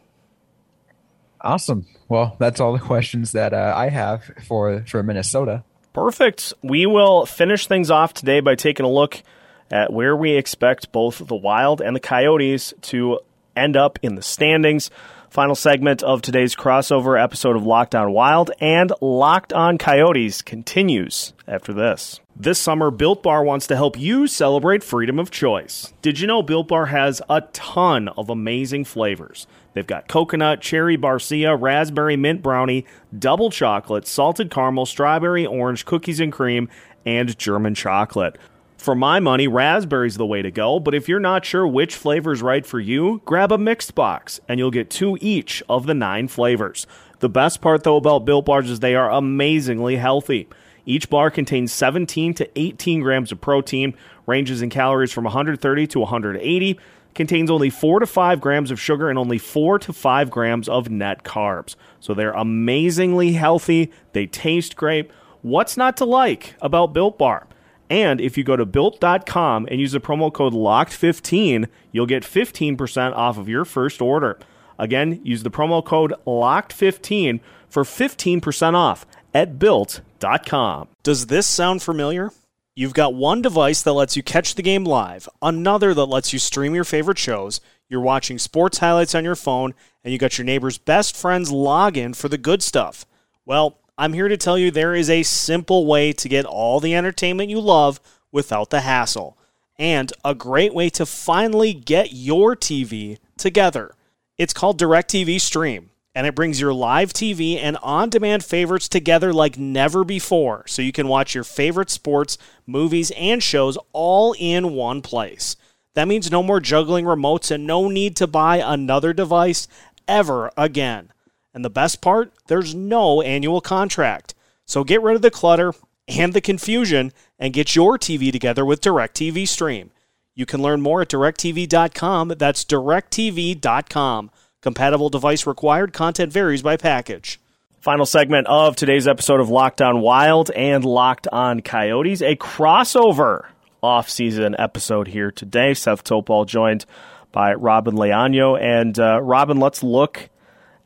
Awesome. 1.42 1.86
Well, 2.10 2.36
that's 2.40 2.60
all 2.60 2.74
the 2.74 2.80
questions 2.94 3.32
that 3.32 3.54
uh, 3.54 3.74
I 3.76 3.90
have 3.90 4.24
for 4.48 4.84
for 4.88 5.04
Minnesota. 5.04 5.64
Perfect. 5.94 6.54
We 6.62 6.86
will 6.86 7.26
finish 7.26 7.66
things 7.66 7.90
off 7.90 8.14
today 8.14 8.40
by 8.40 8.56
taking 8.56 8.86
a 8.86 8.92
look 8.92 9.24
at 9.72 9.92
where 9.92 10.16
we 10.16 10.32
expect 10.32 10.92
both 10.92 11.28
the 11.28 11.36
Wild 11.36 11.82
and 11.82 11.96
the 11.96 12.00
Coyotes 12.00 12.74
to 12.82 13.20
end 13.56 13.76
up 13.76 14.00
in 14.02 14.16
the 14.16 14.22
standings. 14.22 14.92
Final 15.38 15.54
segment 15.54 16.02
of 16.02 16.24
today's 16.24 16.56
crossover 16.56 17.24
episode 17.24 17.56
of 17.56 17.64
Locked 17.64 17.94
On 17.94 18.12
Wild 18.12 18.50
and 18.60 18.92
Locked 19.02 19.54
On 19.54 19.78
Coyotes 19.78 20.42
continues 20.42 21.34
after 21.48 21.74
this. 21.74 22.20
This 22.36 22.58
summer, 22.60 22.90
Built 22.90 23.22
Bar 23.22 23.44
wants 23.44 23.68
to 23.68 23.76
help 23.76 24.00
you 24.00 24.26
celebrate 24.26 24.84
freedom 24.84 25.20
of 25.20 25.30
choice. 25.30 25.94
Did 26.02 26.20
you 26.20 26.26
know 26.26 26.42
Built 26.42 26.70
Bar 26.70 26.88
has 26.88 27.22
a 27.30 27.42
ton 27.54 28.08
of 28.08 28.32
amazing 28.32 28.86
flavors? 28.86 29.46
They've 29.74 29.86
got 29.86 30.08
coconut, 30.08 30.60
cherry 30.62 30.98
barcia, 30.98 31.56
raspberry 31.56 32.18
mint 32.18 32.42
brownie, 32.42 32.88
double 33.16 33.52
chocolate, 33.52 34.08
salted 34.08 34.50
caramel, 34.50 34.88
strawberry 34.88 35.46
orange, 35.46 35.86
cookies 35.86 36.20
and 36.20 36.34
cream, 36.34 36.68
and 37.06 37.38
German 37.38 37.76
chocolate. 37.76 38.40
For 38.78 38.94
my 38.96 39.20
money, 39.20 39.48
raspberry's 39.48 40.18
the 40.18 40.26
way 40.26 40.42
to 40.42 40.52
go, 40.52 40.80
but 40.80 40.94
if 40.94 41.10
you're 41.10 41.20
not 41.20 41.44
sure 41.44 41.68
which 41.68 41.96
flavor's 41.96 42.44
right 42.44 42.66
for 42.66 42.80
you, 42.80 43.22
grab 43.26 43.52
a 43.52 43.58
mixed 43.58 43.96
box 43.96 44.40
and 44.48 44.60
you'll 44.60 44.72
get 44.72 44.90
two 44.90 45.18
each 45.20 45.64
of 45.68 45.88
the 45.88 45.96
nine 45.96 46.28
flavors. 46.28 46.86
The 47.20 47.28
best 47.28 47.60
part 47.60 47.84
though 47.84 47.98
about 47.98 48.24
Built 48.24 48.46
Bars 48.46 48.70
is 48.70 48.80
they 48.80 48.96
are 48.96 49.12
amazingly 49.12 49.96
healthy. 49.96 50.48
Each 50.86 51.10
bar 51.10 51.30
contains 51.32 51.74
17 51.74 52.36
to 52.36 52.50
18 52.58 53.02
grams 53.02 53.32
of 53.32 53.42
protein, 53.42 53.96
ranges 54.26 54.62
in 54.62 54.70
calories 54.70 55.12
from 55.12 55.26
130 55.26 55.88
to 55.88 56.00
180, 56.00 56.80
contains 57.14 57.50
only 57.52 57.72
4 57.72 58.00
to 58.00 58.06
5 58.06 58.40
grams 58.40 58.72
of 58.72 58.80
sugar, 58.80 59.10
and 59.10 59.20
only 59.20 59.40
4 59.40 59.80
to 59.80 59.92
5 59.92 60.30
grams 60.30 60.70
of 60.70 60.90
net 60.90 61.24
carbs. 61.24 61.76
So 62.00 62.14
they're 62.14 62.32
amazingly 62.32 63.34
healthy. 63.34 63.92
They 64.14 64.28
taste 64.28 64.78
great. 64.78 65.12
What's 65.42 65.76
not 65.76 65.98
to 65.98 66.06
like 66.06 66.56
about 66.62 66.94
Built 66.94 67.18
Bar? 67.18 67.48
And 67.90 68.20
if 68.20 68.38
you 68.38 68.44
go 68.44 68.56
to 68.56 68.66
built.com 68.66 69.68
and 69.70 69.80
use 69.80 69.94
the 69.94 70.00
promo 70.00 70.32
code 70.32 70.54
LOCKED15, 70.54 71.68
you'll 71.92 72.06
get 72.06 72.24
15% 72.24 73.14
off 73.14 73.38
of 73.38 73.48
your 73.48 73.66
first 73.66 74.02
order. 74.02 74.38
Again, 74.78 75.22
use 75.24 75.44
the 75.44 75.52
promo 75.52 75.84
code 75.84 76.14
LOCKED15 76.26 77.40
for 77.70 77.84
15% 77.84 78.74
off 78.74 79.06
at 79.34 79.58
built.com. 79.58 80.88
Does 81.04 81.28
this 81.28 81.50
sound 81.50 81.82
familiar? 81.82 82.32
You've 82.76 82.94
got 82.94 83.16
one 83.16 83.42
device 83.42 83.82
that 83.82 83.94
lets 83.94 84.16
you 84.16 84.22
catch 84.22 84.54
the 84.54 84.62
game 84.62 84.84
live, 84.84 85.28
another 85.42 85.94
that 85.94 86.06
lets 86.06 86.32
you 86.32 86.40
stream 86.40 86.76
your 86.76 86.84
favorite 86.84 87.18
shows 87.18 87.60
You're 87.90 88.02
watching 88.02 88.38
sports 88.38 88.80
highlights 88.80 89.16
on 89.16 89.24
your 89.24 89.36
phone, 89.36 89.74
and 90.04 90.12
you 90.12 90.20
got 90.20 90.38
your 90.38 90.46
neighbor's 90.46 90.78
best 90.78 91.16
friend's 91.16 91.52
login 91.52 92.16
for 92.16 92.28
the 92.28 92.38
good 92.38 92.62
stuff. 92.62 93.06
Well, 93.46 93.80
I'm 94.00 94.14
here 94.14 94.28
to 94.28 94.38
tell 94.38 94.60
you 94.60 94.70
there 94.70 94.94
is 94.94 95.10
a 95.10 95.24
simple 95.24 95.88
way 95.88 96.14
to 96.14 96.30
get 96.30 96.46
all 96.46 96.80
the 96.80 96.96
entertainment 96.96 97.50
you 97.50 97.60
love 97.60 98.00
without 98.32 98.70
the 98.70 98.82
hassle, 98.82 99.38
and 99.80 100.14
a 100.24 100.36
great 100.36 100.72
way 100.74 100.90
to 100.92 101.06
finally 101.06 101.74
get 101.74 102.14
your 102.14 102.56
TV 102.56 103.18
together. 103.38 103.96
It's 104.38 104.54
called 104.54 104.80
DirecTV 104.80 105.42
Stream, 105.42 105.90
and 106.14 106.28
it 106.28 106.36
brings 106.36 106.62
your 106.62 106.76
live 106.76 107.12
TV 107.12 107.58
and 107.58 107.76
on 107.82 108.12
demand 108.12 108.46
favorites 108.46 108.88
together 108.88 109.34
like 109.34 109.58
never 109.58 110.04
before, 110.04 110.64
so 110.68 110.84
you 110.84 110.92
can 110.92 111.08
watch 111.08 111.34
your 111.34 111.44
favorite 111.44 111.90
sports, 111.90 112.38
movies, 112.68 113.12
and 113.18 113.42
shows 113.42 113.80
all 113.94 114.36
in 114.38 114.74
one 114.74 115.02
place. 115.02 115.56
That 115.96 116.08
means 116.08 116.30
no 116.30 116.44
more 116.44 116.60
juggling 116.60 117.06
remotes 117.06 117.50
and 117.50 117.66
no 117.66 117.90
need 117.90 118.16
to 118.18 118.28
buy 118.28 118.58
another 118.58 119.12
device 119.12 119.68
ever 120.08 120.52
again. 120.56 121.12
And 121.58 121.66
the 121.66 121.72
best 121.72 122.02
part, 122.02 122.32
there's 122.46 122.76
no 122.76 123.20
annual 123.24 123.62
contract. 123.62 124.36
So 124.68 124.84
get 124.84 125.02
rid 125.02 125.16
of 125.16 125.24
the 125.24 125.32
clutter 125.32 125.74
and 126.08 126.32
the 126.32 126.40
confusion 126.40 127.12
and 127.40 127.52
get 127.52 127.76
your 127.76 127.98
TV 127.98 128.32
together 128.32 128.64
with 128.64 128.80
DirecTV 128.80 129.48
Stream. 129.48 129.90
You 130.36 130.46
can 130.46 130.62
learn 130.62 130.82
more 130.82 131.02
at 131.02 131.10
directv.com. 131.10 132.28
That's 132.38 132.64
directv.com. 132.64 134.30
Compatible 134.62 135.10
device 135.10 135.48
required. 135.48 135.94
Content 135.94 136.32
varies 136.32 136.62
by 136.62 136.78
package. 136.78 137.40
Final 137.82 138.06
segment 138.06 138.46
of 138.46 138.76
today's 138.76 139.08
episode 139.08 139.40
of 139.40 139.50
Locked 139.50 139.82
On 139.82 140.00
Wild 140.00 140.52
and 140.52 140.86
Locked 140.86 141.28
On 141.32 141.62
Coyotes, 141.62 142.22
a 142.22 142.36
crossover 142.36 143.48
off-season 143.82 144.56
episode 144.60 145.08
here 145.08 145.32
today. 145.32 145.74
Seth 145.74 146.04
Topol 146.04 146.46
joined 146.46 146.86
by 147.32 147.56
Robyn 147.56 147.96
Leano. 147.96 148.62
And 148.62 149.00
uh, 149.00 149.20
Robyn, 149.24 149.60
let's 149.60 149.82
look 149.82 150.30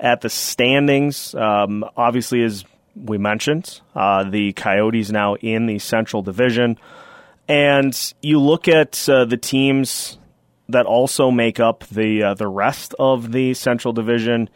at 0.02 0.22
the 0.22 0.30
standings. 0.30 1.34
Um, 1.36 1.86
obviously, 1.96 2.44
as 2.44 2.66
we 2.96 3.18
mentioned, 3.18 3.80
uh, 3.96 4.30
the 4.30 4.52
Coyotes 4.54 5.12
now 5.12 5.36
in 5.36 5.68
the 5.68 5.80
Central 5.80 6.24
Division. 6.24 6.78
And 7.48 8.14
you 8.22 8.40
look 8.40 8.68
at 8.68 9.08
uh, 9.08 9.26
the 9.26 9.38
teams 9.38 10.18
that 10.70 10.86
also 10.86 11.32
make 11.32 11.60
up 11.60 11.86
the 11.86 12.24
uh, 12.24 12.34
the 12.34 12.48
rest 12.48 12.96
of 12.98 13.32
the 13.32 13.54
Central 13.54 13.94
Division. 13.94 14.50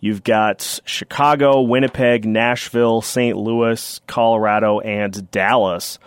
You've 0.00 0.24
got 0.24 0.80
Chicago, 0.84 1.60
Winnipeg, 1.62 2.24
Nashville, 2.24 3.02
St. 3.02 3.36
Louis, 3.36 4.00
Colorado, 4.06 4.80
and 4.80 5.30
Dallas. 5.30 5.98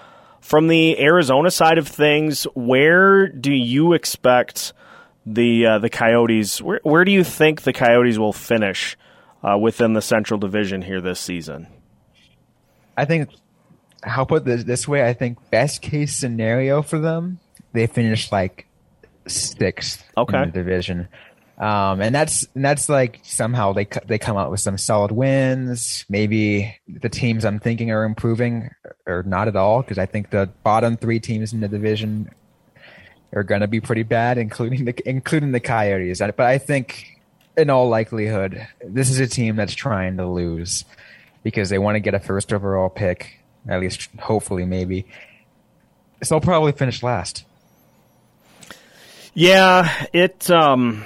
From 0.41 0.67
the 0.67 0.99
Arizona 0.99 1.51
side 1.51 1.77
of 1.77 1.87
things, 1.87 2.43
where 2.55 3.27
do 3.27 3.53
you 3.53 3.93
expect 3.93 4.73
the 5.25 5.65
uh, 5.65 5.79
the 5.79 5.89
Coyotes? 5.89 6.61
Where, 6.61 6.79
where 6.83 7.05
do 7.05 7.11
you 7.11 7.23
think 7.23 7.61
the 7.61 7.73
Coyotes 7.73 8.17
will 8.17 8.33
finish 8.33 8.97
uh, 9.43 9.57
within 9.57 9.93
the 9.93 10.01
Central 10.01 10.39
Division 10.39 10.81
here 10.81 11.01
this 11.01 11.19
season? 11.19 11.67
I 12.97 13.05
think 13.05 13.29
I'll 14.03 14.25
put 14.25 14.45
this 14.45 14.63
this 14.63 14.87
way. 14.87 15.07
I 15.07 15.13
think 15.13 15.37
best 15.49 15.81
case 15.81 16.15
scenario 16.15 16.81
for 16.81 16.99
them, 16.99 17.39
they 17.71 17.87
finish 17.87 18.31
like 18.31 18.67
sixth 19.27 20.03
okay. 20.17 20.43
in 20.43 20.51
the 20.51 20.51
division. 20.51 21.07
Um, 21.57 22.01
and 22.01 22.13
that's 22.13 22.47
and 22.55 22.65
that's 22.65 22.89
like 22.89 23.19
somehow 23.23 23.73
they 23.73 23.87
they 24.05 24.17
come 24.17 24.37
out 24.37 24.51
with 24.51 24.59
some 24.59 24.77
solid 24.77 25.11
wins. 25.11 26.05
Maybe 26.09 26.75
the 26.87 27.09
teams 27.09 27.45
I'm 27.45 27.59
thinking 27.59 27.91
are 27.91 28.03
improving 28.03 28.69
or 29.05 29.23
not 29.23 29.47
at 29.47 29.55
all 29.55 29.81
because 29.81 29.97
I 29.97 30.05
think 30.05 30.31
the 30.31 30.49
bottom 30.63 30.97
three 30.97 31.19
teams 31.19 31.53
in 31.53 31.59
the 31.59 31.67
division 31.67 32.31
are 33.33 33.43
going 33.43 33.61
to 33.61 33.67
be 33.67 33.81
pretty 33.81 34.03
bad, 34.03 34.37
including 34.37 34.85
the 34.85 35.09
including 35.09 35.51
the 35.51 35.59
Coyotes. 35.59 36.19
But 36.19 36.41
I 36.41 36.57
think 36.57 37.19
in 37.57 37.69
all 37.69 37.89
likelihood, 37.89 38.67
this 38.83 39.09
is 39.09 39.19
a 39.19 39.27
team 39.27 39.55
that's 39.55 39.73
trying 39.73 40.17
to 40.17 40.27
lose 40.27 40.85
because 41.43 41.69
they 41.69 41.77
want 41.77 41.95
to 41.95 41.99
get 41.99 42.13
a 42.13 42.19
first 42.19 42.53
overall 42.53 42.89
pick, 42.89 43.39
at 43.67 43.79
least 43.79 44.09
hopefully 44.19 44.65
maybe. 44.65 45.05
So 46.21 46.35
they'll 46.35 46.41
probably 46.41 46.71
finish 46.71 47.03
last. 47.03 47.45
Yeah, 49.33 50.05
it 50.13 50.49
um 50.51 51.05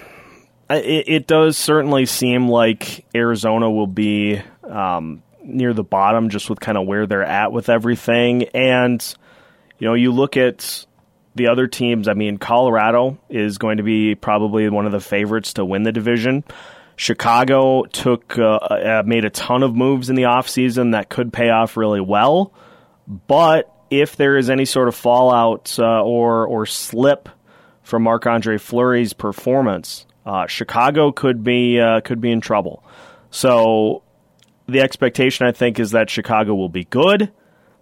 it, 0.69 1.07
it 1.07 1.27
does 1.27 1.57
certainly 1.57 2.05
seem 2.05 2.49
like 2.49 3.05
Arizona 3.15 3.69
will 3.71 3.87
be 3.87 4.41
um, 4.63 5.23
near 5.43 5.73
the 5.73 5.83
bottom 5.83 6.29
just 6.29 6.49
with 6.49 6.59
kind 6.59 6.77
of 6.77 6.85
where 6.85 7.07
they're 7.07 7.23
at 7.23 7.51
with 7.51 7.69
everything. 7.69 8.43
And, 8.53 9.15
you 9.79 9.87
know, 9.87 9.93
you 9.93 10.11
look 10.11 10.37
at 10.37 10.85
the 11.37 11.47
other 11.47 11.67
teams, 11.67 12.07
I 12.07 12.13
mean, 12.13 12.37
Colorado 12.37 13.17
is 13.29 13.57
going 13.57 13.77
to 13.77 13.83
be 13.83 14.15
probably 14.15 14.69
one 14.69 14.85
of 14.85 14.91
the 14.91 14.99
favorites 14.99 15.53
to 15.53 15.65
win 15.65 15.83
the 15.83 15.91
division. 15.91 16.43
Chicago 16.95 17.83
took 17.83 18.37
uh, 18.39 18.55
uh, 18.55 19.03
made 19.05 19.23
a 19.23 19.29
ton 19.29 19.63
of 19.63 19.75
moves 19.75 20.09
in 20.09 20.15
the 20.15 20.23
offseason 20.23 20.93
that 20.93 21.09
could 21.09 21.31
pay 21.31 21.49
off 21.49 21.77
really 21.77 22.01
well, 22.01 22.51
but 23.07 23.71
if 23.89 24.15
there 24.15 24.35
is 24.35 24.49
any 24.49 24.65
sort 24.65 24.87
of 24.87 24.95
fallout 24.95 25.77
uh, 25.79 26.03
or 26.03 26.45
or 26.47 26.65
slip 26.65 27.29
from 27.83 28.03
Marc 28.03 28.25
Andre 28.25 28.57
Fleury's 28.57 29.13
performance, 29.13 30.07
uh, 30.25 30.47
Chicago 30.47 31.11
could 31.11 31.43
be 31.43 31.79
uh, 31.79 32.01
could 32.01 32.19
be 32.19 32.31
in 32.31 32.41
trouble. 32.41 32.83
So 33.29 34.01
the 34.67 34.81
expectation, 34.81 35.45
I 35.45 35.51
think, 35.51 35.79
is 35.79 35.91
that 35.91 36.09
Chicago 36.09 36.55
will 36.55 36.69
be 36.69 36.85
good, 36.85 37.31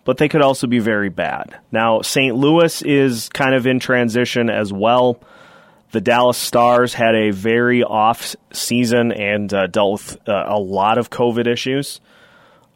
but 0.06 0.18
they 0.18 0.30
could 0.30 0.42
also 0.42 0.68
be 0.68 0.80
very 0.80 1.10
bad. 1.10 1.60
Now, 1.72 2.02
St. 2.02 2.36
Louis 2.36 2.82
is 2.84 3.28
kind 3.30 3.54
of 3.54 3.68
in 3.68 3.80
transition 3.80 4.50
as 4.50 4.72
well. 4.72 5.20
The 5.92 6.00
Dallas 6.00 6.38
Stars 6.38 6.94
had 6.94 7.16
a 7.16 7.32
very 7.32 7.84
off 7.84 8.36
season 8.54 9.12
and 9.12 9.54
uh, 9.54 9.68
dealt 9.68 9.94
with 9.94 10.30
uh, 10.30 10.46
a 10.48 10.60
lot 10.60 10.98
of 10.98 11.10
COVID 11.10 11.48
issues. 11.48 12.00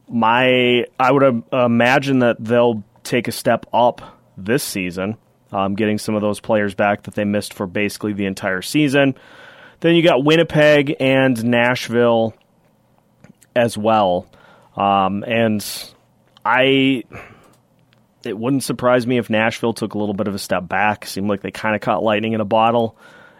My, 0.07 0.85
I 0.99 1.11
would 1.11 1.43
imagine 1.53 2.19
that 2.19 2.37
they'll 2.43 2.83
take 3.03 3.27
a 3.27 3.31
step 3.31 3.67
up 3.71 4.19
this 4.35 4.63
season, 4.63 5.17
um, 5.51 5.75
getting 5.75 5.99
some 5.99 6.15
of 6.15 6.21
those 6.21 6.39
players 6.39 6.73
back 6.73 7.03
that 7.03 7.13
they 7.13 7.25
missed 7.25 7.53
for 7.53 7.67
basically 7.67 8.13
the 8.13 8.25
entire 8.25 8.63
season. 8.63 9.15
Then 9.81 9.95
you 9.95 10.03
got 10.03 10.23
Winnipeg 10.23 10.95
and 10.99 11.43
Nashville 11.43 12.33
as 13.55 13.77
well. 13.77 14.27
Um, 14.75 15.23
and 15.27 15.63
I, 16.45 17.03
it 18.23 18.37
wouldn't 18.37 18.63
surprise 18.63 19.05
me 19.05 19.17
if 19.17 19.29
Nashville 19.29 19.73
took 19.73 19.93
a 19.93 19.97
little 19.97 20.13
bit 20.13 20.27
of 20.27 20.35
a 20.35 20.39
step 20.39 20.67
back. 20.67 21.05
Seemed 21.05 21.29
like 21.29 21.41
they 21.41 21.51
kind 21.51 21.75
of 21.75 21.81
caught 21.81 22.03
lightning 22.03 22.33
in 22.33 22.41
a 22.41 22.45
bottle. 22.45 22.97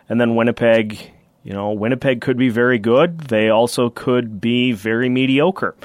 And 0.07 0.19
then 0.19 0.35
Winnipeg, 0.35 0.99
you 1.43 1.53
know, 1.53 1.71
Winnipeg 1.71 2.21
could 2.21 2.37
be 2.37 2.49
very 2.49 2.79
good. 2.79 3.19
They 3.19 3.49
also 3.49 3.89
could 3.89 4.41
be 4.41 4.71
very 4.71 5.09
mediocre. 5.09 5.75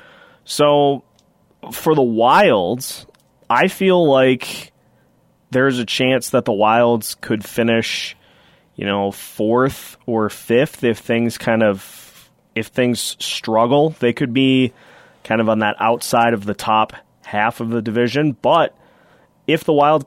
So 0.44 1.04
for 1.72 1.94
the 1.94 2.02
Wilds, 2.02 3.06
I 3.48 3.68
feel 3.68 4.06
like 4.08 4.72
there's 5.50 5.78
a 5.78 5.84
chance 5.84 6.30
that 6.30 6.44
the 6.44 6.52
Wilds 6.52 7.14
could 7.14 7.44
finish 7.44 8.16
you 8.76 8.86
know, 8.86 9.10
fourth 9.10 9.96
or 10.06 10.28
fifth 10.28 10.84
if 10.84 10.98
things 10.98 11.38
kind 11.38 11.62
of 11.62 12.30
if 12.54 12.68
things 12.68 13.16
struggle. 13.20 13.90
They 13.90 14.12
could 14.12 14.32
be 14.32 14.72
kind 15.24 15.40
of 15.40 15.48
on 15.48 15.60
that 15.60 15.76
outside 15.80 16.34
of 16.34 16.44
the 16.44 16.54
top 16.54 16.92
half 17.24 17.60
of 17.60 17.70
the 17.70 17.82
division, 17.82 18.36
but 18.40 18.76
if 19.46 19.64
the 19.64 19.72
Wild, 19.72 20.06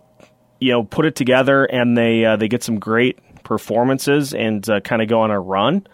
you 0.59 0.71
know, 0.71 0.83
put 0.83 1.05
it 1.05 1.15
together 1.15 1.65
and 1.65 1.97
they 1.97 2.23
uh, 2.23 2.37
they 2.37 2.47
get 2.47 2.63
some 2.63 2.79
great 2.79 3.19
performances 3.43 4.33
and 4.33 4.67
uh, 4.69 4.79
kind 4.79 5.01
of 5.01 5.09
go 5.09 5.21
on 5.21 5.31
a 5.31 5.39
run, 5.39 5.85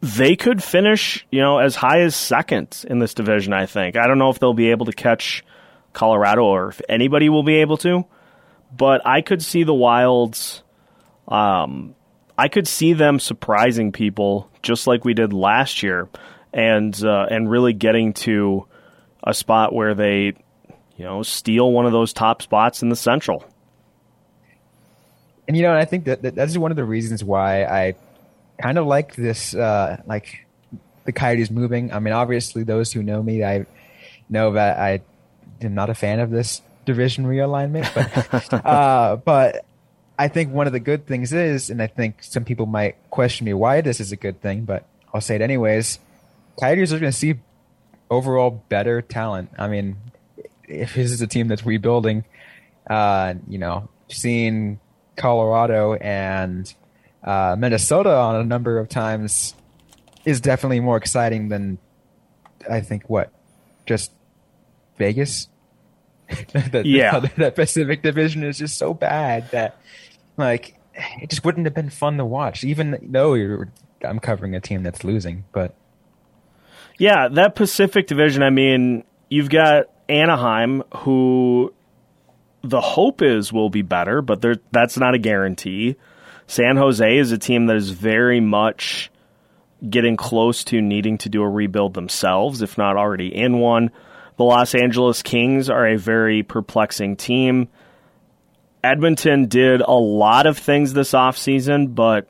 they 0.00 0.36
could 0.36 0.62
finish, 0.62 1.26
you 1.30 1.40
know, 1.40 1.58
as 1.58 1.76
high 1.76 2.00
as 2.00 2.16
second 2.16 2.84
in 2.88 2.98
this 2.98 3.14
division. 3.14 3.52
I 3.52 3.66
think. 3.66 3.96
I 3.96 4.06
don't 4.06 4.18
know 4.18 4.30
if 4.30 4.38
they'll 4.38 4.54
be 4.54 4.70
able 4.70 4.86
to 4.86 4.92
catch 4.92 5.44
Colorado 5.92 6.42
or 6.42 6.68
if 6.68 6.80
anybody 6.88 7.28
will 7.28 7.42
be 7.42 7.56
able 7.56 7.76
to, 7.78 8.04
but 8.76 9.06
I 9.06 9.20
could 9.20 9.42
see 9.42 9.62
the 9.62 9.74
Wilds 9.74 10.62
um, 11.30 11.94
I 12.36 12.48
could 12.48 12.66
see 12.66 12.92
them 12.92 13.20
surprising 13.20 13.92
people 13.92 14.50
just 14.62 14.86
like 14.86 15.04
we 15.04 15.14
did 15.14 15.32
last 15.32 15.82
year, 15.82 16.08
and 16.52 17.02
uh, 17.04 17.26
and 17.30 17.50
really 17.50 17.72
getting 17.72 18.12
to 18.12 18.66
a 19.22 19.34
spot 19.34 19.74
where 19.74 19.94
they, 19.94 20.34
you 20.96 21.04
know, 21.04 21.22
steal 21.22 21.70
one 21.70 21.86
of 21.86 21.92
those 21.92 22.12
top 22.12 22.42
spots 22.42 22.82
in 22.82 22.88
the 22.88 22.96
Central. 22.96 23.44
And 25.46 25.56
you 25.56 25.62
know, 25.62 25.74
I 25.74 25.84
think 25.84 26.04
that, 26.04 26.22
that 26.22 26.34
that's 26.34 26.56
one 26.56 26.70
of 26.70 26.76
the 26.76 26.84
reasons 26.84 27.24
why 27.24 27.64
I 27.64 27.94
kind 28.60 28.78
of 28.78 28.86
like 28.86 29.16
this, 29.16 29.54
uh, 29.54 30.00
like 30.06 30.46
the 31.04 31.12
Coyotes 31.12 31.50
moving. 31.50 31.92
I 31.92 31.98
mean, 31.98 32.14
obviously, 32.14 32.62
those 32.62 32.92
who 32.92 33.02
know 33.02 33.22
me, 33.22 33.44
I 33.44 33.66
know 34.28 34.52
that 34.52 34.78
I 34.78 35.00
am 35.60 35.74
not 35.74 35.90
a 35.90 35.94
fan 35.94 36.20
of 36.20 36.30
this 36.30 36.62
division 36.84 37.24
realignment, 37.24 37.92
but 37.94 38.64
uh, 38.66 39.16
but 39.16 39.64
I 40.18 40.28
think 40.28 40.52
one 40.52 40.66
of 40.66 40.72
the 40.72 40.80
good 40.80 41.06
things 41.06 41.32
is, 41.32 41.70
and 41.70 41.82
I 41.82 41.86
think 41.86 42.22
some 42.22 42.44
people 42.44 42.66
might 42.66 42.96
question 43.10 43.44
me 43.44 43.54
why 43.54 43.80
this 43.80 44.00
is 44.00 44.12
a 44.12 44.16
good 44.16 44.40
thing, 44.40 44.64
but 44.64 44.84
I'll 45.12 45.20
say 45.20 45.34
it 45.34 45.40
anyways. 45.40 45.98
Coyotes 46.58 46.92
are 46.92 46.98
going 46.98 47.12
to 47.12 47.16
see 47.16 47.34
overall 48.10 48.64
better 48.68 49.02
talent. 49.02 49.50
I 49.58 49.68
mean, 49.68 49.96
if 50.68 50.94
this 50.94 51.10
is 51.10 51.20
a 51.20 51.26
team 51.26 51.48
that's 51.48 51.64
rebuilding, 51.64 52.24
uh, 52.88 53.34
you 53.48 53.58
know, 53.58 53.88
seeing 54.08 54.80
Colorado 55.16 55.94
and 55.94 56.72
uh, 57.22 57.56
Minnesota 57.58 58.14
on 58.14 58.36
a 58.36 58.44
number 58.44 58.78
of 58.78 58.88
times 58.88 59.54
is 60.24 60.40
definitely 60.40 60.80
more 60.80 60.96
exciting 60.96 61.48
than 61.48 61.78
I 62.68 62.80
think 62.80 63.08
what 63.08 63.32
just 63.86 64.12
Vegas. 64.98 65.48
the, 66.28 66.82
Yeah. 66.84 67.20
the, 67.20 67.30
that 67.38 67.54
Pacific 67.56 68.02
Division 68.02 68.44
is 68.44 68.58
just 68.58 68.76
so 68.76 68.94
bad 68.94 69.50
that 69.50 69.76
like 70.36 70.76
it 71.20 71.30
just 71.30 71.44
wouldn't 71.44 71.66
have 71.66 71.74
been 71.74 71.90
fun 71.90 72.16
to 72.18 72.24
watch, 72.24 72.64
even 72.64 72.98
though 73.02 73.34
you're 73.34 73.68
I'm 74.02 74.18
covering 74.18 74.54
a 74.54 74.60
team 74.60 74.82
that's 74.82 75.04
losing. 75.04 75.44
But 75.52 75.74
Yeah, 77.00 77.28
that 77.28 77.54
Pacific 77.54 78.06
Division, 78.06 78.42
I 78.42 78.50
mean, 78.50 79.04
you've 79.30 79.48
got 79.48 79.86
Anaheim, 80.10 80.82
who 80.98 81.72
the 82.62 82.82
hope 82.82 83.22
is 83.22 83.50
will 83.50 83.70
be 83.70 83.80
better, 83.80 84.20
but 84.20 84.44
that's 84.70 84.98
not 84.98 85.14
a 85.14 85.18
guarantee. 85.18 85.96
San 86.46 86.76
Jose 86.76 87.16
is 87.16 87.32
a 87.32 87.38
team 87.38 87.68
that 87.68 87.76
is 87.76 87.88
very 87.88 88.38
much 88.38 89.10
getting 89.88 90.18
close 90.18 90.62
to 90.64 90.82
needing 90.82 91.16
to 91.16 91.30
do 91.30 91.40
a 91.40 91.48
rebuild 91.48 91.94
themselves, 91.94 92.60
if 92.60 92.76
not 92.76 92.98
already 92.98 93.34
in 93.34 93.60
one. 93.60 93.92
The 94.36 94.44
Los 94.44 94.74
Angeles 94.74 95.22
Kings 95.22 95.70
are 95.70 95.86
a 95.86 95.96
very 95.96 96.42
perplexing 96.42 97.16
team. 97.16 97.68
Edmonton 98.84 99.48
did 99.48 99.80
a 99.80 99.90
lot 99.90 100.46
of 100.46 100.58
things 100.58 100.92
this 100.92 101.12
offseason, 101.12 101.94
but 101.94 102.28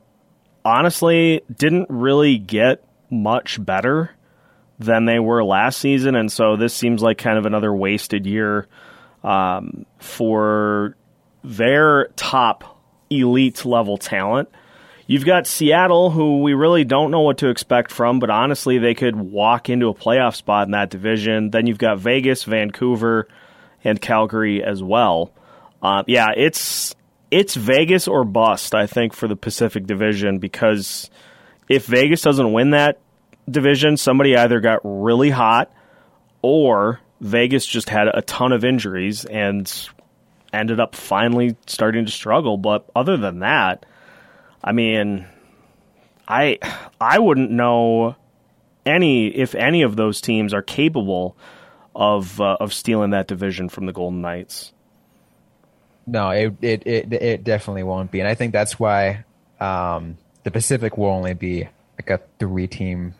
honestly 0.63 1.41
didn't 1.53 1.87
really 1.89 2.37
get 2.37 2.85
much 3.09 3.61
better 3.61 4.11
than 4.81 5.05
they 5.05 5.19
were 5.19 5.43
last 5.43 5.79
season, 5.79 6.15
and 6.15 6.31
so 6.31 6.55
this 6.55 6.73
seems 6.73 7.01
like 7.01 7.17
kind 7.17 7.37
of 7.37 7.45
another 7.45 7.73
wasted 7.73 8.25
year 8.25 8.67
um, 9.23 9.85
for 9.99 10.95
their 11.43 12.07
top 12.15 12.79
elite 13.09 13.65
level 13.65 13.97
talent. 13.97 14.49
You've 15.07 15.25
got 15.25 15.45
Seattle, 15.45 16.09
who 16.09 16.41
we 16.41 16.53
really 16.53 16.85
don't 16.85 17.11
know 17.11 17.21
what 17.21 17.39
to 17.39 17.49
expect 17.49 17.91
from, 17.91 18.19
but 18.19 18.29
honestly, 18.29 18.77
they 18.77 18.93
could 18.93 19.15
walk 19.15 19.69
into 19.69 19.87
a 19.87 19.93
playoff 19.93 20.35
spot 20.35 20.67
in 20.67 20.71
that 20.71 20.89
division. 20.89 21.49
Then 21.49 21.67
you've 21.67 21.77
got 21.77 21.99
Vegas, 21.99 22.43
Vancouver, 22.45 23.27
and 23.83 23.99
Calgary 23.99 24.63
as 24.63 24.81
well. 24.81 25.33
Uh, 25.81 26.03
yeah, 26.07 26.27
it's 26.35 26.95
it's 27.29 27.55
Vegas 27.55 28.07
or 28.07 28.23
bust, 28.23 28.75
I 28.75 28.87
think, 28.87 29.13
for 29.13 29.27
the 29.27 29.35
Pacific 29.35 29.85
Division 29.85 30.39
because 30.39 31.09
if 31.67 31.85
Vegas 31.85 32.21
doesn't 32.21 32.53
win 32.53 32.71
that 32.71 32.99
division, 33.49 33.97
somebody 33.97 34.35
either 34.35 34.59
got 34.59 34.81
really 34.83 35.29
hot 35.29 35.71
or 36.41 36.99
Vegas 37.19 37.65
just 37.65 37.89
had 37.89 38.07
a 38.07 38.21
ton 38.21 38.51
of 38.51 38.63
injuries 38.65 39.25
and 39.25 39.89
ended 40.53 40.79
up 40.79 40.95
finally 40.95 41.55
starting 41.67 42.05
to 42.05 42.11
struggle. 42.11 42.57
But 42.57 42.89
other 42.95 43.17
than 43.17 43.39
that, 43.39 43.85
I 44.63 44.71
mean, 44.71 45.25
I 46.27 46.59
I 46.99 47.19
wouldn't 47.19 47.51
know 47.51 48.15
any 48.85 49.27
if 49.27 49.55
any 49.55 49.83
of 49.83 49.95
those 49.95 50.21
teams 50.21 50.53
are 50.53 50.61
capable 50.61 51.35
of 51.95 52.39
uh, 52.39 52.57
of 52.59 52.73
stealing 52.73 53.11
that 53.11 53.27
division 53.27 53.69
from 53.69 53.85
the 53.85 53.93
Golden 53.93 54.21
Knights. 54.21 54.71
no, 56.07 56.29
it 56.31 56.53
it 56.61 56.87
it, 56.87 57.13
it 57.13 57.43
definitely 57.43 57.83
won't 57.83 58.11
be, 58.11 58.19
and 58.19 58.27
I 58.27 58.35
think 58.35 58.53
that's 58.53 58.79
why 58.79 59.25
um, 59.59 60.17
the 60.43 60.51
Pacific 60.51 60.97
will 60.97 61.09
only 61.09 61.33
be 61.33 61.67
like 61.97 62.09
a 62.09 62.19
three 62.39 62.67
team. 62.67 63.13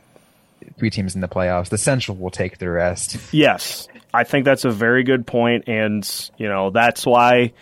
Three 0.77 0.89
teams 0.89 1.15
in 1.15 1.21
the 1.21 1.27
playoffs. 1.27 1.69
The 1.69 1.77
Central 1.77 2.17
will 2.17 2.31
take 2.31 2.57
the 2.57 2.69
rest. 2.69 3.17
Yes, 3.33 3.87
I 4.13 4.23
think 4.23 4.45
that's 4.45 4.65
a 4.65 4.69
very 4.71 5.03
good 5.03 5.25
point, 5.25 5.65
and 5.67 6.07
you 6.37 6.47
know 6.47 6.69
that's 6.69 7.05
why 7.05 7.53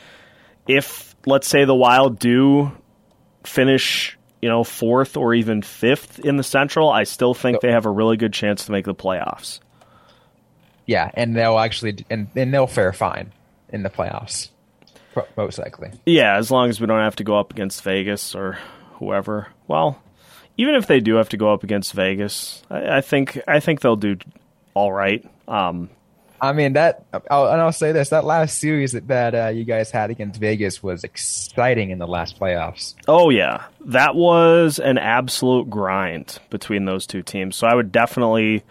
if 0.68 1.16
let's 1.26 1.48
say 1.48 1.66
the 1.66 1.76
Wild 1.76 2.20
do 2.20 2.72
finish, 3.44 4.18
you 4.42 4.50
know, 4.50 4.64
fourth 4.64 5.18
or 5.18 5.34
even 5.34 5.62
fifth 5.62 6.20
in 6.20 6.38
the 6.38 6.44
Central, 6.44 6.90
I 6.90 7.04
still 7.04 7.34
think 7.34 7.62
they 7.62 7.72
have 7.72 7.86
a 7.86 7.92
really 7.92 8.18
good 8.18 8.34
chance 8.34 8.66
to 8.66 8.72
make 8.72 8.86
the 8.86 8.96
playoffs. 8.96 9.60
Yeah, 10.86 11.12
and 11.14 11.36
they'll 11.36 11.60
actually 11.60 12.06
and, 12.10 12.30
and 12.36 12.54
they'll 12.54 12.68
fare 12.68 12.94
fine 12.94 13.32
in 13.70 13.84
the 13.84 13.90
playoffs, 13.90 14.50
most 15.38 15.60
likely. 15.60 15.92
Yeah, 16.06 16.38
as 16.38 16.50
long 16.50 16.70
as 16.70 16.82
we 16.82 16.88
don't 16.88 17.04
have 17.04 17.18
to 17.18 17.24
go 17.24 17.38
up 17.40 17.52
against 17.52 17.84
Vegas 17.84 18.34
or 18.34 18.58
whoever. 18.94 19.48
Well, 19.68 20.02
even 20.60 20.76
if 20.76 20.88
they 20.88 21.00
do 21.00 21.15
have 21.15 21.30
to 21.30 21.38
go 21.38 21.54
up 21.54 21.63
against 21.63 21.93
Vegas, 21.93 22.62
I, 22.69 22.98
I 22.98 23.02
think 23.02 23.39
I 23.48 23.62
think 23.62 23.80
they'll 23.80 23.95
do 23.95 24.17
all 24.74 24.91
right. 24.91 25.26
Um, 25.48 25.89
I 26.41 26.52
mean 26.52 26.74
that, 26.74 27.06
I'll, 27.32 27.48
and 27.48 27.62
I'll 27.62 27.72
say 27.72 27.93
this: 27.93 28.10
that 28.10 28.26
last 28.26 28.60
series 28.60 28.91
that, 28.91 29.08
that 29.08 29.36
uh, 29.36 29.48
you 29.50 29.63
guys 29.63 29.89
had 29.89 30.10
against 30.10 30.38
Vegas 30.39 30.84
was 30.84 31.06
exciting 31.06 31.91
in 31.91 31.98
the 31.98 32.08
last 32.08 32.38
playoffs. 32.38 32.95
Oh 33.08 33.30
yeah, 33.30 33.63
that 33.86 34.15
was 34.15 34.80
an 34.80 34.98
absolute 34.98 35.69
grind 35.69 36.39
between 36.50 36.84
those 36.84 37.08
two 37.08 37.22
teams. 37.22 37.56
So 37.56 37.65
I 37.65 37.74
would 37.74 37.93
definitely, 37.93 38.63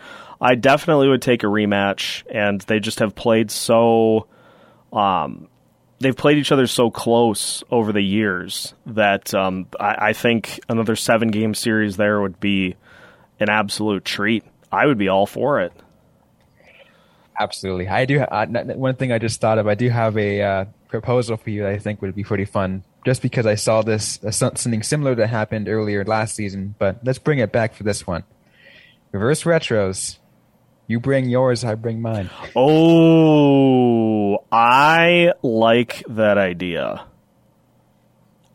I 0.42 0.56
definitely 0.56 1.08
would 1.08 1.22
take 1.22 1.42
a 1.42 1.46
rematch. 1.46 2.22
And 2.30 2.60
they 2.62 2.80
just 2.80 2.98
have 2.98 3.14
played 3.14 3.50
so, 3.50 4.26
um, 4.92 5.48
they've 6.00 6.16
played 6.16 6.38
each 6.38 6.52
other 6.52 6.66
so 6.66 6.90
close 6.90 7.62
over 7.70 7.92
the 7.92 8.02
years 8.02 8.74
that 8.86 9.34
um, 9.34 9.66
I, 9.78 10.08
I 10.08 10.12
think 10.12 10.60
another 10.68 10.96
seven 10.96 11.30
game 11.30 11.54
series 11.54 11.96
there 11.96 12.20
would 12.20 12.40
be 12.40 12.76
an 13.40 13.48
absolute 13.48 14.04
treat. 14.04 14.44
I 14.70 14.86
would 14.86 14.98
be 14.98 15.08
all 15.08 15.26
for 15.26 15.60
it. 15.60 15.72
Absolutely, 17.40 17.88
I 17.88 18.04
do. 18.04 18.20
One 18.20 18.96
thing 18.96 19.12
I 19.12 19.18
just 19.18 19.40
thought 19.40 19.58
of: 19.58 19.68
I 19.68 19.74
do 19.74 19.88
have 19.90 20.16
a 20.18 20.42
uh, 20.42 20.64
proposal 20.88 21.36
for 21.36 21.50
you 21.50 21.62
that 21.62 21.70
I 21.70 21.78
think 21.78 22.02
would 22.02 22.14
be 22.14 22.24
pretty 22.24 22.44
fun. 22.44 22.82
Just 23.04 23.22
because 23.22 23.46
I 23.46 23.54
saw 23.54 23.82
this 23.82 24.22
uh, 24.24 24.32
something 24.32 24.82
similar 24.82 25.14
that 25.14 25.28
happened 25.28 25.68
earlier 25.68 26.04
last 26.04 26.34
season, 26.34 26.74
but 26.78 26.98
let's 27.04 27.18
bring 27.20 27.38
it 27.38 27.52
back 27.52 27.74
for 27.74 27.84
this 27.84 28.06
one. 28.06 28.24
Reverse 29.12 29.44
retros. 29.44 30.18
You 30.88 30.98
bring 31.00 31.28
yours, 31.28 31.64
I 31.64 31.74
bring 31.74 32.00
mine. 32.00 32.30
Oh, 32.56 34.38
I 34.50 35.32
like 35.42 36.02
that 36.08 36.38
idea. 36.38 37.04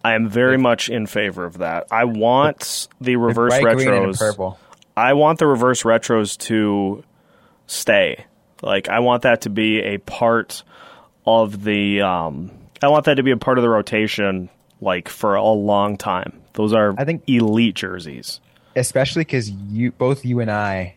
I 0.04 0.16
am 0.16 0.28
very 0.30 0.58
much 0.58 0.90
in 0.90 1.06
favor 1.06 1.46
of 1.46 1.60
that. 1.60 1.88
I 1.92 2.06
want 2.06 2.88
the 3.00 3.16
reverse 3.16 3.58
Bright 3.60 3.76
green 3.76 3.88
and 3.94 4.14
retros. 4.14 4.58
I 4.98 5.14
want 5.14 5.40
the 5.40 5.48
reverse 5.48 5.84
retros 5.84 6.38
to 6.40 7.04
stay. 7.68 8.26
Like 8.62 8.90
I 8.90 9.00
want 9.00 9.22
that 9.24 9.42
to 9.42 9.50
be 9.50 9.80
a 9.80 10.00
part 10.00 10.64
of 11.26 11.64
the 11.64 12.02
um 12.02 12.52
I 12.82 12.88
want 12.90 13.06
that 13.06 13.16
to 13.16 13.24
be 13.24 13.32
a 13.32 13.38
part 13.38 13.58
of 13.60 13.62
the 13.62 13.70
rotation 13.70 14.50
like 14.82 15.08
for 15.08 15.36
a 15.36 15.44
long 15.46 15.98
time. 15.98 16.42
Those 16.54 16.74
are 16.74 16.96
I 16.98 17.06
think- 17.06 17.24
elite 17.28 17.76
jerseys. 17.76 18.40
especially 18.76 19.22
because 19.24 19.50
you 19.50 19.92
both 19.92 20.26
you 20.26 20.40
and 20.40 20.52
I 20.52 20.96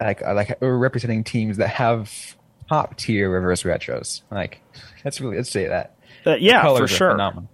like 0.00 0.22
like 0.22 0.58
representing 0.60 1.24
teams 1.24 1.56
that 1.58 1.68
have 1.68 2.36
top 2.68 2.96
tier 2.96 3.30
reverse 3.30 3.62
retros. 3.62 4.22
Like 4.30 4.60
let's 5.04 5.20
really 5.20 5.36
let's 5.36 5.50
say 5.50 5.66
that. 5.68 5.94
Uh, 6.26 6.36
yeah, 6.36 6.62
for 6.76 6.86
sure. 6.88 7.12
phenomenal. 7.12 7.48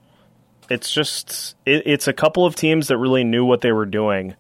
it's 0.71 0.91
just 0.93 1.55
it, 1.67 1.83
it's 1.87 2.09
a 2.09 2.13
couple 2.13 2.45
of 2.47 2.55
teams 2.57 2.89
that 2.89 2.99
really 2.99 3.25
knew 3.25 3.45
what 3.45 3.61
they 3.61 3.73
were 3.73 3.87
doing 3.87 4.35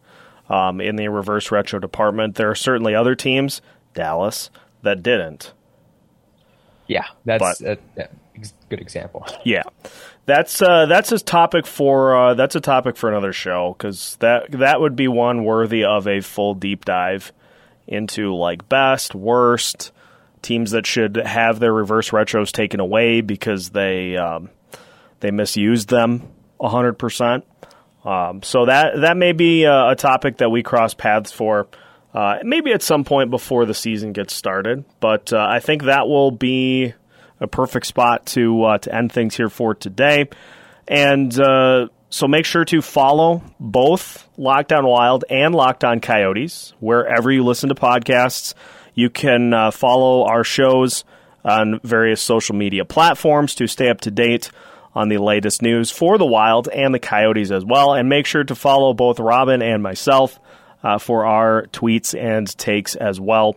um, 0.49 0.81
in 0.81 0.97
the 0.97 1.09
reverse 1.09 1.51
retro 1.51 1.79
department. 1.79 2.35
There 2.37 2.51
are 2.51 2.55
certainly 2.55 2.95
other 2.95 3.15
teams, 3.15 3.61
Dallas, 3.95 4.51
that 4.83 5.03
didn't. 5.03 5.53
Yeah, 6.87 7.05
that's 7.25 7.61
But- 7.61 7.79
a, 7.97 8.09
ex- 8.37 8.53
good 8.69 8.81
example. 8.81 9.27
Yeah, 9.45 9.63
that's 10.27 10.61
uh, 10.63 10.87
that's 10.87 11.13
a 11.13 11.19
topic 11.19 11.67
for 11.67 12.17
uh, 12.17 12.35
that's 12.35 12.57
a 12.57 12.61
topic 12.61 12.97
for 12.97 13.11
another 13.11 13.33
show 13.33 13.75
because 13.77 14.17
that 14.21 14.51
that 14.53 14.81
would 14.81 14.97
be 14.97 15.07
one 15.09 15.45
worthy 15.45 15.85
of 15.85 16.09
a 16.09 16.21
full 16.23 16.55
deep 16.55 16.85
dive 16.87 17.33
into 17.87 18.35
like 18.35 18.69
best, 18.69 19.15
worst 19.15 19.93
teams 20.43 20.73
that 20.73 20.87
should 20.87 21.17
have 21.17 21.59
their 21.59 21.73
reverse 21.73 22.11
retros 22.11 22.53
taken 22.53 22.81
away 22.81 23.21
because 23.21 23.71
they 23.71 24.17
um, 24.17 24.51
they 25.21 25.31
misused 25.31 25.89
them 25.89 26.29
hundred 26.61 26.95
percent. 26.95 27.45
Um, 28.05 28.43
so 28.43 28.67
that 28.67 29.01
that 29.01 29.17
may 29.17 29.33
be 29.33 29.67
uh, 29.67 29.91
a 29.91 29.97
topic 29.97 30.39
that 30.39 30.51
we 30.51 30.63
cross 30.63 30.95
paths 30.95 31.33
for. 31.33 31.69
Uh, 32.13 32.39
maybe 32.45 32.73
at 32.73 32.81
some 32.81 33.03
point 33.03 33.29
before 33.31 33.67
the 33.67 33.75
season 33.75 34.13
gets 34.13 34.33
started, 34.35 34.85
but 35.01 35.33
uh, 35.33 35.47
I 35.51 35.59
think 35.59 35.83
that 35.85 36.07
will 36.07 36.31
be 36.31 36.95
a 37.41 37.49
perfect 37.49 37.87
spot 37.87 38.27
to 38.27 38.63
uh, 38.65 38.79
to 38.79 38.95
end 38.95 39.11
things 39.11 39.37
here 39.37 39.49
for 39.49 39.75
today. 39.75 40.29
And 40.87 41.39
uh, 41.41 41.89
so 42.15 42.29
make 42.29 42.45
sure 42.45 42.65
to 42.67 42.81
follow 42.81 43.43
both 43.59 44.29
Locked 44.37 44.73
On 44.73 44.87
Wild 44.87 45.25
and 45.29 45.53
Locked 45.53 45.83
On 45.83 45.99
Coyotes 45.99 46.73
wherever 46.79 47.29
you 47.29 47.43
listen 47.43 47.71
to 47.71 47.75
podcasts. 47.75 48.55
You 48.95 49.11
can 49.11 49.53
uh, 49.53 49.73
follow 49.73 50.25
our 50.25 50.45
shows 50.45 51.05
on 51.45 51.81
various 51.83 52.23
social 52.23 52.55
media 52.55 52.85
platforms 52.85 53.57
to 53.57 53.67
stay 53.67 53.89
up 53.89 54.01
to 54.03 54.13
date 54.13 54.53
on 54.95 55.09
the 55.09 55.19
latest 55.19 55.61
news 55.61 55.91
for 55.91 56.17
the 56.17 56.25
Wild 56.25 56.69
and 56.69 56.95
the 56.95 57.01
Coyotes 57.01 57.51
as 57.51 57.65
well. 57.65 57.95
And 57.95 58.09
make 58.09 58.27
sure 58.27 58.45
to 58.45 58.55
follow 58.55 58.95
both 58.95 59.19
Robyn 59.19 59.61
and 59.61 59.83
myself 59.83 60.39
uh, 60.85 60.99
for 60.99 61.27
our 61.27 61.65
tweets 61.73 62.17
and 62.17 62.47
takes 62.57 62.95
as 62.95 63.19
well. 63.19 63.57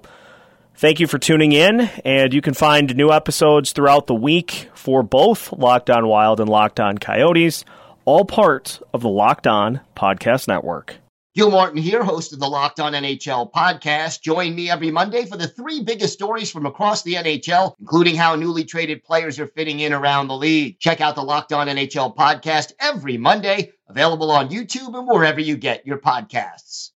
Thank 0.73 0.99
you 0.99 1.05
for 1.05 1.19
tuning 1.19 1.51
in, 1.51 1.81
and 2.03 2.33
you 2.33 2.41
can 2.41 2.55
find 2.55 2.95
new 2.95 3.11
episodes 3.11 3.71
throughout 3.71 4.07
the 4.07 4.15
week 4.15 4.71
for 4.73 5.03
both 5.03 5.53
Locked 5.53 5.91
On 5.91 6.07
Wild 6.07 6.39
and 6.39 6.49
Locked 6.49 6.79
On 6.79 6.97
Coyotes, 6.97 7.63
all 8.07 8.23
part 8.23 8.81
of 8.93 9.01
the 9.01 9.09
Locked 9.09 9.47
On 9.47 9.81
Podcast 9.93 10.47
Network. 10.47 10.95
Gil 11.35 11.51
Martin 11.51 11.77
here, 11.77 12.05
host 12.05 12.31
of 12.31 12.39
the 12.39 12.47
Locked 12.47 12.79
On 12.79 12.93
NHL 12.93 13.51
podcast. 13.51 14.21
Join 14.21 14.55
me 14.55 14.69
every 14.69 14.91
Monday 14.91 15.25
for 15.25 15.35
the 15.35 15.49
three 15.49 15.83
biggest 15.83 16.13
stories 16.13 16.49
from 16.49 16.65
across 16.65 17.03
the 17.03 17.15
NHL, 17.15 17.75
including 17.81 18.15
how 18.15 18.35
newly 18.35 18.63
traded 18.63 19.03
players 19.03 19.41
are 19.41 19.47
fitting 19.47 19.81
in 19.81 19.91
around 19.91 20.29
the 20.29 20.37
league. 20.37 20.79
Check 20.79 21.01
out 21.01 21.15
the 21.15 21.21
Locked 21.21 21.51
On 21.51 21.67
NHL 21.67 22.15
podcast 22.15 22.71
every 22.79 23.17
Monday, 23.17 23.73
available 23.89 24.31
on 24.31 24.47
YouTube 24.47 24.97
and 24.97 25.05
wherever 25.05 25.41
you 25.41 25.57
get 25.57 25.85
your 25.85 25.99
podcasts. 25.99 26.91